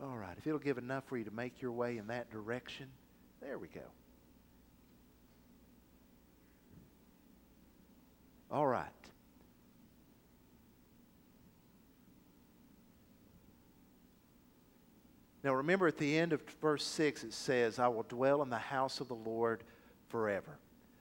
All 0.00 0.16
right, 0.18 0.36
if 0.36 0.46
it'll 0.46 0.58
give 0.58 0.76
enough 0.76 1.04
for 1.08 1.16
you 1.16 1.24
to 1.24 1.30
make 1.30 1.62
your 1.62 1.72
way 1.72 1.96
in 1.96 2.08
that 2.08 2.30
direction, 2.30 2.88
there 3.40 3.58
we 3.58 3.68
go. 3.68 3.80
All 8.54 8.68
right. 8.68 8.86
Now 15.42 15.54
remember 15.54 15.88
at 15.88 15.98
the 15.98 16.16
end 16.16 16.32
of 16.32 16.40
verse 16.62 16.84
6 16.84 17.24
it 17.24 17.32
says, 17.32 17.80
I 17.80 17.88
will 17.88 18.04
dwell 18.04 18.42
in 18.42 18.50
the 18.50 18.56
house 18.56 19.00
of 19.00 19.08
the 19.08 19.16
Lord 19.16 19.64
forever. 20.08 20.56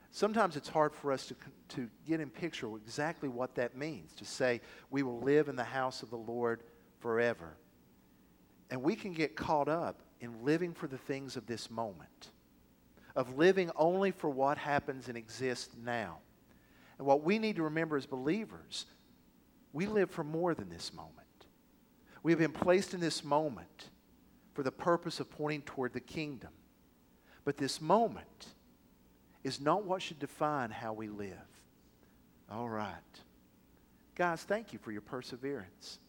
Sometimes 0.09 0.55
it's 0.55 0.67
hard 0.67 0.95
for 0.95 1.11
us 1.11 1.27
to, 1.27 1.35
to 1.75 1.87
get 2.07 2.19
in 2.19 2.31
picture 2.31 2.75
exactly 2.75 3.29
what 3.29 3.53
that 3.53 3.77
means, 3.77 4.13
to 4.15 4.25
say 4.25 4.59
we 4.89 5.03
will 5.03 5.19
live 5.19 5.47
in 5.47 5.55
the 5.55 5.63
house 5.63 6.01
of 6.01 6.09
the 6.09 6.17
Lord 6.17 6.63
forever. 7.01 7.55
And 8.71 8.81
we 8.81 8.95
can 8.95 9.13
get 9.13 9.35
caught 9.35 9.69
up 9.69 10.01
in 10.21 10.43
living 10.43 10.73
for 10.73 10.87
the 10.87 10.97
things 10.97 11.37
of 11.37 11.45
this 11.45 11.69
moment, 11.69 12.31
of 13.15 13.37
living 13.37 13.69
only 13.75 14.09
for 14.09 14.31
what 14.31 14.57
happens 14.57 15.07
and 15.07 15.15
exists 15.15 15.75
now. 15.85 16.17
And 16.97 17.07
what 17.07 17.23
we 17.23 17.39
need 17.39 17.55
to 17.57 17.63
remember 17.63 17.97
as 17.97 18.05
believers, 18.05 18.85
we 19.71 19.85
live 19.85 20.11
for 20.11 20.23
more 20.23 20.53
than 20.53 20.69
this 20.69 20.93
moment. 20.93 21.17
We 22.21 22.31
have 22.31 22.39
been 22.39 22.51
placed 22.51 22.93
in 22.93 22.99
this 22.99 23.23
moment 23.23 23.89
for 24.53 24.63
the 24.63 24.71
purpose 24.71 25.19
of 25.19 25.29
pointing 25.29 25.63
toward 25.63 25.93
the 25.93 25.99
kingdom. 25.99 26.51
But 27.43 27.57
this 27.57 27.81
moment 27.81 28.47
is 29.43 29.59
not 29.59 29.83
what 29.85 30.01
should 30.01 30.19
define 30.19 30.69
how 30.69 30.93
we 30.93 31.09
live. 31.09 31.33
All 32.49 32.69
right. 32.69 32.93
Guys, 34.15 34.43
thank 34.43 34.71
you 34.73 34.79
for 34.79 34.91
your 34.91 35.01
perseverance. 35.01 35.99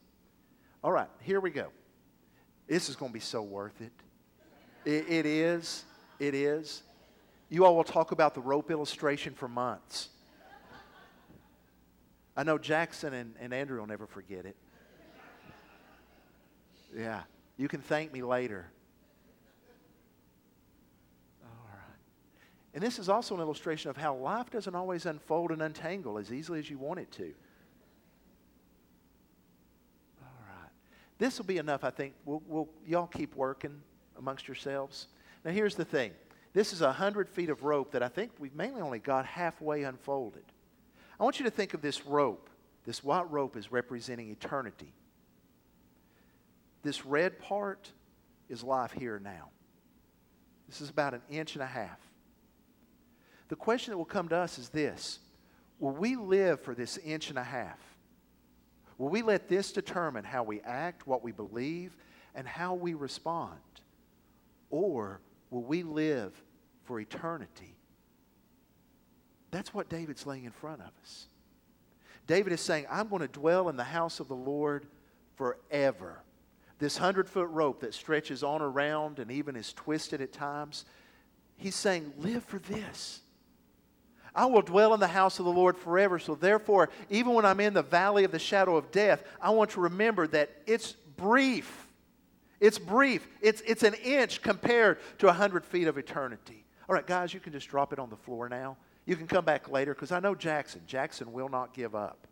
All 0.83 0.93
right, 0.93 1.09
here 1.21 1.41
we 1.41 1.51
go. 1.51 1.69
This 2.69 2.89
is 2.89 2.97
going 2.97 3.11
to 3.11 3.15
be 3.15 3.21
so 3.21 3.43
worth 3.43 3.81
it. 3.81 3.93
it. 4.85 5.09
It 5.09 5.27
is. 5.27 5.85
It 6.19 6.35
is. 6.35 6.83
You 7.49 7.65
all 7.65 7.77
will 7.77 7.85
talk 7.85 8.13
about 8.13 8.35
the 8.35 8.41
rope 8.41 8.71
illustration 8.71 9.35
for 9.35 9.49
months. 9.49 10.11
I 12.37 12.43
know 12.43 12.59
Jackson 12.59 13.15
and, 13.15 13.35
and 13.41 13.55
Andrew 13.55 13.79
will 13.79 13.87
never 13.87 14.07
forget 14.07 14.45
it. 14.45 14.57
Yeah. 16.97 17.23
You 17.57 17.69
can 17.69 17.81
thank 17.81 18.13
me 18.13 18.23
later. 18.23 18.67
All 21.45 21.67
right. 21.69 21.99
And 22.75 22.83
this 22.83 22.99
is 22.99 23.09
also 23.09 23.35
an 23.35 23.41
illustration 23.41 23.91
of 23.91 23.97
how 23.97 24.17
life 24.17 24.51
doesn't 24.51 24.75
always 24.75 25.07
unfold 25.07 25.53
and 25.53 25.63
untangle 25.63 26.19
as 26.19 26.33
easily 26.33 26.59
as 26.59 26.69
you 26.69 26.79
want 26.79 27.01
it 27.01 27.11
to. 27.13 27.35
All 30.23 30.41
right. 30.49 30.71
This 31.19 31.39
will 31.39 31.47
be 31.47 31.59
enough, 31.59 31.85
I 31.85 31.91
think. 31.91 32.15
We'll, 32.25 32.43
we'll, 32.47 32.69
y'all 32.87 33.07
keep 33.07 33.37
working 33.37 33.81
amongst 34.19 34.49
yourselves. 34.49 35.09
Now, 35.45 35.53
here's 35.53 35.77
the 35.77 35.85
thing 35.85 36.13
this 36.53 36.73
is 36.73 36.81
a 36.81 36.87
100 36.87 37.29
feet 37.29 37.51
of 37.51 37.63
rope 37.63 37.93
that 37.93 38.03
I 38.03 38.09
think 38.09 38.33
we've 38.39 38.55
mainly 38.55 38.81
only 38.81 39.01
got 39.01 39.27
halfway 39.27 39.85
unfolded. 39.85 40.45
I 41.19 41.25
want 41.25 41.39
you 41.39 41.45
to 41.45 41.51
think 41.51 41.75
of 41.75 41.83
this 41.83 42.07
rope. 42.07 42.51
This 42.85 43.03
white 43.03 43.31
rope 43.31 43.57
is 43.57 43.73
representing 43.73 44.31
eternity. 44.31 44.93
This 46.83 47.07
red 47.07 47.39
part 47.39 47.91
is 48.49 48.63
life 48.63 48.93
here 48.93 49.19
now. 49.23 49.49
This 50.69 50.81
is 50.81 50.91
about 50.91 51.15
an 51.15 51.23
inch 51.31 51.55
and 51.55 51.63
a 51.63 51.67
half. 51.67 51.99
The 53.49 53.57
question 53.57 53.93
that 53.93 53.99
will 53.99 54.05
come 54.05 54.29
to 54.29 54.37
us 54.37 54.59
is 54.59 54.69
this 54.69 55.21
Will 55.79 55.93
we 55.93 56.17
live 56.17 56.61
for 56.61 56.75
this 56.75 56.99
inch 56.99 57.31
and 57.31 57.39
a 57.39 57.45
half? 57.45 57.79
Will 58.99 59.09
we 59.09 59.23
let 59.23 59.49
this 59.49 59.73
determine 59.73 60.25
how 60.25 60.45
we 60.45 60.61
act, 60.61 61.07
what 61.07 61.25
we 61.25 61.33
believe, 61.33 61.97
and 62.35 62.47
how 62.47 62.75
we 62.75 62.95
respond? 62.95 63.59
Or 64.71 65.21
will 65.51 65.63
we 65.63 65.83
live 65.83 66.33
for 66.85 67.01
eternity? 67.01 67.74
That's 69.55 69.73
what 69.73 69.89
David's 69.89 70.27
laying 70.27 70.47
in 70.47 70.51
front 70.51 70.81
of 70.81 70.91
us. 71.01 71.27
David 72.27 72.53
is 72.53 72.61
saying, 72.61 72.87
I'm 72.91 73.07
going 73.07 73.23
to 73.23 73.29
dwell 73.29 73.69
in 73.69 73.77
the 73.77 73.85
house 73.85 74.19
of 74.19 74.27
the 74.27 74.35
Lord 74.35 74.85
forever. 75.37 76.25
This 76.81 76.97
hundred 76.97 77.29
foot 77.29 77.49
rope 77.51 77.79
that 77.83 77.95
stretches 77.95 78.43
on 78.43 78.63
around 78.63 79.21
and 79.21 79.31
even 79.31 79.55
is 79.55 79.73
twisted 79.73 80.21
at 80.21 80.33
times, 80.33 80.85
he's 81.57 81.77
saying, 81.77 82.13
Live 82.19 82.43
for 82.43 82.59
this. 82.59 83.21
I 84.35 84.47
will 84.47 84.61
dwell 84.61 84.93
in 84.93 84.99
the 84.99 85.07
house 85.07 85.39
of 85.39 85.45
the 85.45 85.53
Lord 85.53 85.79
forever. 85.79 86.19
So, 86.19 86.35
therefore, 86.35 86.89
even 87.09 87.33
when 87.33 87.45
I'm 87.45 87.61
in 87.61 87.75
the 87.75 87.83
valley 87.83 88.25
of 88.25 88.33
the 88.33 88.41
shadow 88.41 88.77
of 88.77 88.91
death, 88.91 89.23
I 89.41 89.51
want 89.51 89.71
to 89.71 89.81
remember 89.83 90.27
that 90.27 90.51
it's 90.67 90.95
brief. 91.17 91.87
It's 92.59 92.81
brief. 92.81 93.29
It's, 93.41 93.61
it's 93.61 93.85
an 93.85 93.95
inch 94.03 94.43
compared 94.43 94.99
to 95.19 95.27
a 95.27 95.29
100 95.29 95.65
feet 95.65 95.87
of 95.87 95.97
eternity. 95.97 96.65
All 96.89 96.95
right, 96.97 97.07
guys, 97.07 97.33
you 97.33 97.39
can 97.39 97.53
just 97.53 97.69
drop 97.69 97.93
it 97.93 98.01
on 98.01 98.11
the 98.11 98.17
floor 98.17 98.49
now. 98.49 98.79
You 99.07 99.17
can 99.17 99.27
come 99.27 99.45
back 99.45 99.71
later 99.71 99.95
because 99.95 100.13
I 100.13 100.21
know 100.21 100.35
Jackson. 100.35 100.81
Jackson 100.87 101.33
will 101.33 101.49
not 101.49 101.75
give 101.75 101.95
up. 101.95 102.27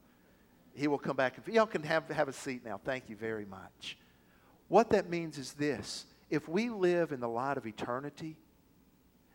He 0.75 0.89
will 0.89 0.99
come 0.99 1.17
back. 1.17 1.37
Y'all 1.47 1.67
can 1.67 1.83
have, 1.83 2.09
have 2.09 2.29
a 2.29 2.33
seat 2.33 2.65
now. 2.65 2.81
Thank 2.83 3.11
you 3.11 3.17
very 3.17 3.45
much. 3.45 3.99
What 4.69 4.89
that 4.91 5.11
means 5.11 5.37
is 5.37 5.53
this 5.53 6.07
if 6.31 6.49
we 6.49 6.71
live 6.71 7.13
in 7.13 7.21
the 7.21 7.29
light 7.29 7.59
of 7.59 7.67
eternity, 7.67 8.37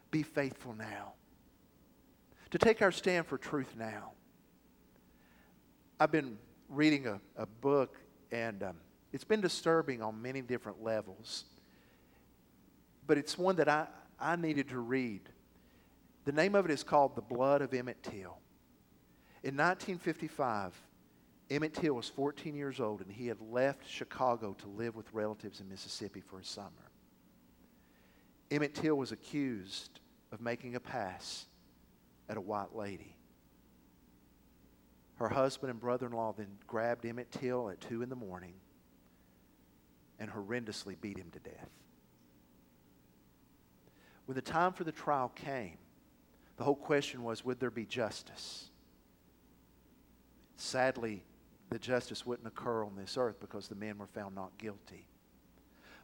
be 0.09 0.23
faithful 0.23 0.73
now. 0.73 1.13
To 2.51 2.57
take 2.57 2.81
our 2.81 2.91
stand 2.91 3.27
for 3.27 3.37
truth 3.37 3.75
now. 3.77 4.13
I've 5.99 6.11
been 6.11 6.37
reading 6.69 7.07
a, 7.07 7.19
a 7.35 7.45
book, 7.45 7.97
and 8.31 8.63
um, 8.63 8.75
it's 9.11 9.23
been 9.23 9.41
disturbing 9.41 10.01
on 10.01 10.21
many 10.21 10.41
different 10.41 10.81
levels. 10.81 11.45
But 13.05 13.17
it's 13.17 13.37
one 13.37 13.57
that 13.57 13.69
I, 13.69 13.87
I 14.19 14.35
needed 14.35 14.69
to 14.69 14.79
read. 14.79 15.21
The 16.27 16.33
name 16.33 16.55
of 16.55 16.65
it 16.65 16.71
is 16.71 16.83
called 16.83 17.15
The 17.15 17.21
Blood 17.21 17.61
of 17.61 17.73
Emmett 17.73 18.03
Till. 18.03 18.37
In 19.43 19.55
1955, 19.55 20.73
Emmett 21.49 21.73
Till 21.73 21.93
was 21.93 22.09
14 22.09 22.53
years 22.53 22.81
old 22.81 22.99
and 22.99 23.09
he 23.09 23.27
had 23.27 23.39
left 23.39 23.89
Chicago 23.89 24.53
to 24.59 24.67
live 24.67 24.97
with 24.97 25.05
relatives 25.13 25.61
in 25.61 25.69
Mississippi 25.69 26.19
for 26.19 26.39
a 26.39 26.43
summer. 26.43 26.91
Emmett 28.51 28.75
Till 28.75 28.97
was 28.97 29.13
accused 29.13 30.01
of 30.33 30.41
making 30.41 30.75
a 30.75 30.81
pass 30.81 31.45
at 32.27 32.35
a 32.35 32.41
white 32.41 32.75
lady. 32.75 33.15
Her 35.19 35.29
husband 35.29 35.71
and 35.71 35.79
brother 35.79 36.07
in 36.07 36.11
law 36.11 36.33
then 36.37 36.57
grabbed 36.67 37.05
Emmett 37.05 37.31
Till 37.31 37.69
at 37.69 37.79
2 37.79 38.01
in 38.01 38.09
the 38.09 38.17
morning 38.17 38.55
and 40.19 40.29
horrendously 40.29 40.99
beat 40.99 41.17
him 41.17 41.29
to 41.31 41.39
death. 41.39 41.69
When 44.25 44.35
the 44.35 44.41
time 44.41 44.73
for 44.73 44.83
the 44.83 44.91
trial 44.91 45.31
came, 45.33 45.77
the 46.57 46.63
whole 46.63 46.75
question 46.75 47.23
was 47.23 47.45
would 47.45 47.59
there 47.59 47.71
be 47.71 47.85
justice? 47.85 48.69
Sadly, 50.57 51.23
the 51.69 51.79
justice 51.79 52.25
wouldn't 52.25 52.47
occur 52.47 52.83
on 52.83 52.95
this 52.95 53.17
earth 53.17 53.39
because 53.39 53.67
the 53.67 53.75
men 53.75 53.97
were 53.97 54.07
found 54.07 54.35
not 54.35 54.57
guilty. 54.57 55.07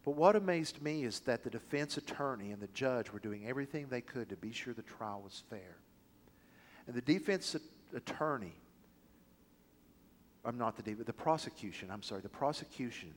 But 0.06 0.12
what 0.12 0.36
amazed 0.36 0.82
me 0.82 1.06
is 1.06 1.22
that 1.22 1.44
the 1.44 1.50
defense 1.50 1.98
attorney 1.98 2.52
and 2.52 2.62
the 2.62 2.68
judge 2.68 3.12
were 3.12 3.20
doing 3.20 3.48
everything 3.48 3.88
they 3.88 4.02
could 4.02 4.30
to 4.30 4.36
be 4.36 4.52
sure 4.52 4.74
the 4.74 4.82
trial 4.84 5.22
was 5.24 5.44
fair. 5.50 5.78
And 6.88 6.96
the 6.96 7.02
defense 7.02 7.56
attorney, 7.96 8.54
I'm 10.44 10.58
not 10.58 10.76
the 10.76 10.84
defense, 10.84 11.08
the 11.08 11.14
prosecution, 11.14 11.90
I'm 11.90 12.04
sorry, 12.04 12.22
the 12.22 12.30
prosecution, 12.30 13.14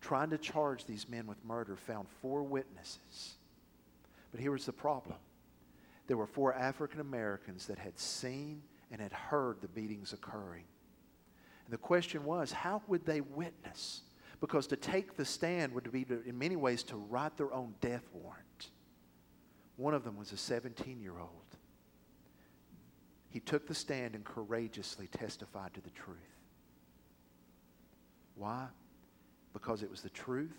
trying 0.00 0.30
to 0.30 0.38
charge 0.38 0.86
these 0.86 1.06
men 1.08 1.26
with 1.26 1.44
murder, 1.44 1.76
found 1.76 2.08
four 2.22 2.42
witnesses. 2.42 3.34
But 4.32 4.40
here 4.40 4.52
was 4.52 4.64
the 4.64 4.72
problem 4.72 5.18
there 6.06 6.16
were 6.16 6.26
four 6.26 6.54
African 6.54 7.00
Americans 7.00 7.66
that 7.66 7.78
had 7.78 7.98
seen 7.98 8.62
and 8.90 9.00
had 9.00 9.12
heard 9.12 9.60
the 9.60 9.68
beatings 9.68 10.12
occurring. 10.12 10.64
And 11.64 11.72
the 11.72 11.78
question 11.78 12.24
was, 12.24 12.52
how 12.52 12.82
would 12.86 13.04
they 13.04 13.20
witness? 13.20 14.02
Because 14.40 14.66
to 14.68 14.76
take 14.76 15.16
the 15.16 15.24
stand 15.24 15.72
would 15.74 15.90
be, 15.90 16.04
to, 16.04 16.22
in 16.24 16.38
many 16.38 16.56
ways, 16.56 16.82
to 16.84 16.96
write 16.96 17.36
their 17.36 17.52
own 17.52 17.74
death 17.80 18.04
warrant. 18.12 18.70
One 19.76 19.94
of 19.94 20.04
them 20.04 20.16
was 20.16 20.32
a 20.32 20.36
17 20.36 21.00
year 21.00 21.18
old. 21.18 21.30
He 23.30 23.40
took 23.40 23.66
the 23.66 23.74
stand 23.74 24.14
and 24.14 24.24
courageously 24.24 25.08
testified 25.08 25.74
to 25.74 25.80
the 25.80 25.90
truth. 25.90 26.16
Why? 28.36 28.66
Because 29.52 29.82
it 29.82 29.90
was 29.90 30.02
the 30.02 30.10
truth 30.10 30.56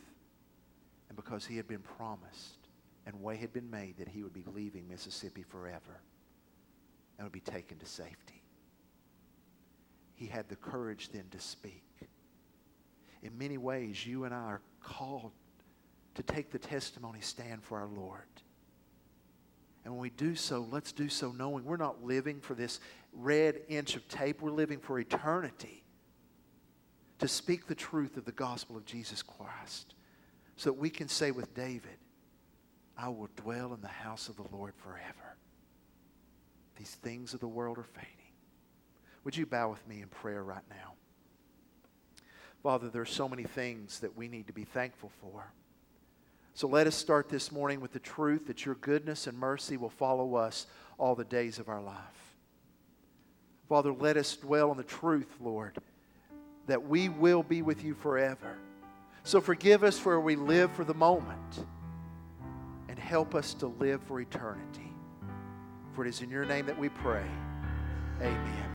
and 1.10 1.16
because 1.16 1.46
he 1.46 1.56
had 1.56 1.68
been 1.68 1.80
promised 1.80 2.67
and 3.08 3.24
way 3.24 3.38
had 3.38 3.54
been 3.54 3.72
made 3.72 3.98
that 3.98 4.10
he 4.10 4.22
would 4.22 4.34
be 4.34 4.44
leaving 4.54 4.86
Mississippi 4.90 5.42
forever 5.42 6.02
and 7.18 7.26
would 7.26 7.32
be 7.32 7.40
taken 7.40 7.78
to 7.80 7.86
safety. 7.86 8.44
He 10.16 10.26
had 10.26 10.50
the 10.50 10.58
courage 10.58 11.10
then 11.14 11.24
to 11.32 11.40
speak. 11.40 11.86
In 13.24 13.38
many 13.38 13.58
ways, 13.58 14.06
you 14.06 14.26
and 14.26 14.34
I 14.34 14.38
are 14.38 14.62
called 14.84 15.32
to 16.16 16.24
take 16.24 16.52
the 16.52 16.60
testimony 16.60 17.22
stand 17.22 17.64
for 17.64 17.80
our 17.80 17.88
Lord. 17.88 18.22
And 19.86 19.94
when 19.94 20.02
we 20.02 20.10
do 20.10 20.36
so, 20.36 20.68
let's 20.70 20.92
do 20.92 21.08
so 21.08 21.32
knowing 21.32 21.64
we're 21.64 21.78
not 21.78 22.04
living 22.04 22.42
for 22.42 22.56
this 22.56 22.82
red 23.14 23.62
inch 23.70 23.96
of 23.96 24.06
tape, 24.10 24.42
we're 24.42 24.52
living 24.52 24.80
for 24.80 25.00
eternity. 25.00 25.82
To 27.20 27.28
speak 27.30 27.68
the 27.68 27.76
truth 27.76 28.18
of 28.18 28.26
the 28.26 28.34
gospel 28.34 28.76
of 28.76 28.86
Jesus 28.86 29.24
Christ 29.24 29.94
so 30.58 30.72
that 30.72 30.78
we 30.78 30.90
can 30.90 31.08
say 31.08 31.32
with 31.32 31.54
David, 31.56 31.98
I 32.98 33.10
will 33.10 33.30
dwell 33.36 33.74
in 33.74 33.82
the 33.82 33.88
house 33.88 34.28
of 34.28 34.38
the 34.38 34.46
Lord 34.52 34.74
forever. 34.76 35.38
These 36.78 36.96
things 36.96 37.34
of 37.34 37.40
the 37.40 37.48
world 37.48 37.78
are 37.78 37.84
fading. 37.84 38.12
Would 39.24 39.38
you 39.38 39.46
bow 39.46 39.70
with 39.70 39.88
me 39.88 40.02
in 40.02 40.08
prayer 40.08 40.44
right 40.44 40.64
now? 40.70 40.94
Father, 42.64 42.90
there 42.90 43.02
are 43.02 43.06
so 43.06 43.30
many 43.30 43.44
things 43.44 44.00
that 44.00 44.18
we 44.18 44.28
need 44.28 44.48
to 44.48 44.54
be 44.54 44.64
thankful 44.64 45.12
for. 45.22 45.52
So 46.56 46.68
let 46.68 46.88
us 46.88 46.96
start 46.96 47.30
this 47.30 47.52
morning 47.52 47.82
with 47.82 47.94
the 47.94 48.00
truth 48.00 48.48
that 48.48 48.66
your 48.66 48.76
goodness 48.76 49.28
and 49.28 49.38
mercy 49.38 49.78
will 49.78 49.92
follow 49.92 50.36
us 50.36 50.66
all 50.98 51.14
the 51.14 51.24
days 51.24 51.60
of 51.60 51.70
our 51.70 51.82
life. 51.82 51.96
Father, 53.70 53.94
let 53.94 54.18
us 54.18 54.36
dwell 54.36 54.72
on 54.72 54.78
the 54.78 54.84
truth, 54.84 55.30
Lord, 55.40 55.78
that 56.66 56.88
we 56.88 57.10
will 57.10 57.44
be 57.44 57.62
with 57.62 57.84
you 57.84 57.94
forever. 57.94 58.58
So 59.24 59.40
forgive 59.40 59.84
us 59.84 60.00
for 60.00 60.20
we 60.20 60.36
live 60.36 60.72
for 60.72 60.84
the 60.84 60.94
moment 60.94 61.60
help 63.08 63.36
us 63.36 63.54
to 63.54 63.68
live 63.68 64.04
for 64.04 64.20
eternity. 64.20 64.92
For 65.96 66.06
it 66.06 66.10
is 66.10 66.22
in 66.22 66.30
your 66.30 66.46
name 66.46 66.66
that 66.66 66.78
we 66.78 66.90
pray. 66.90 67.26
Amen. 68.22 68.74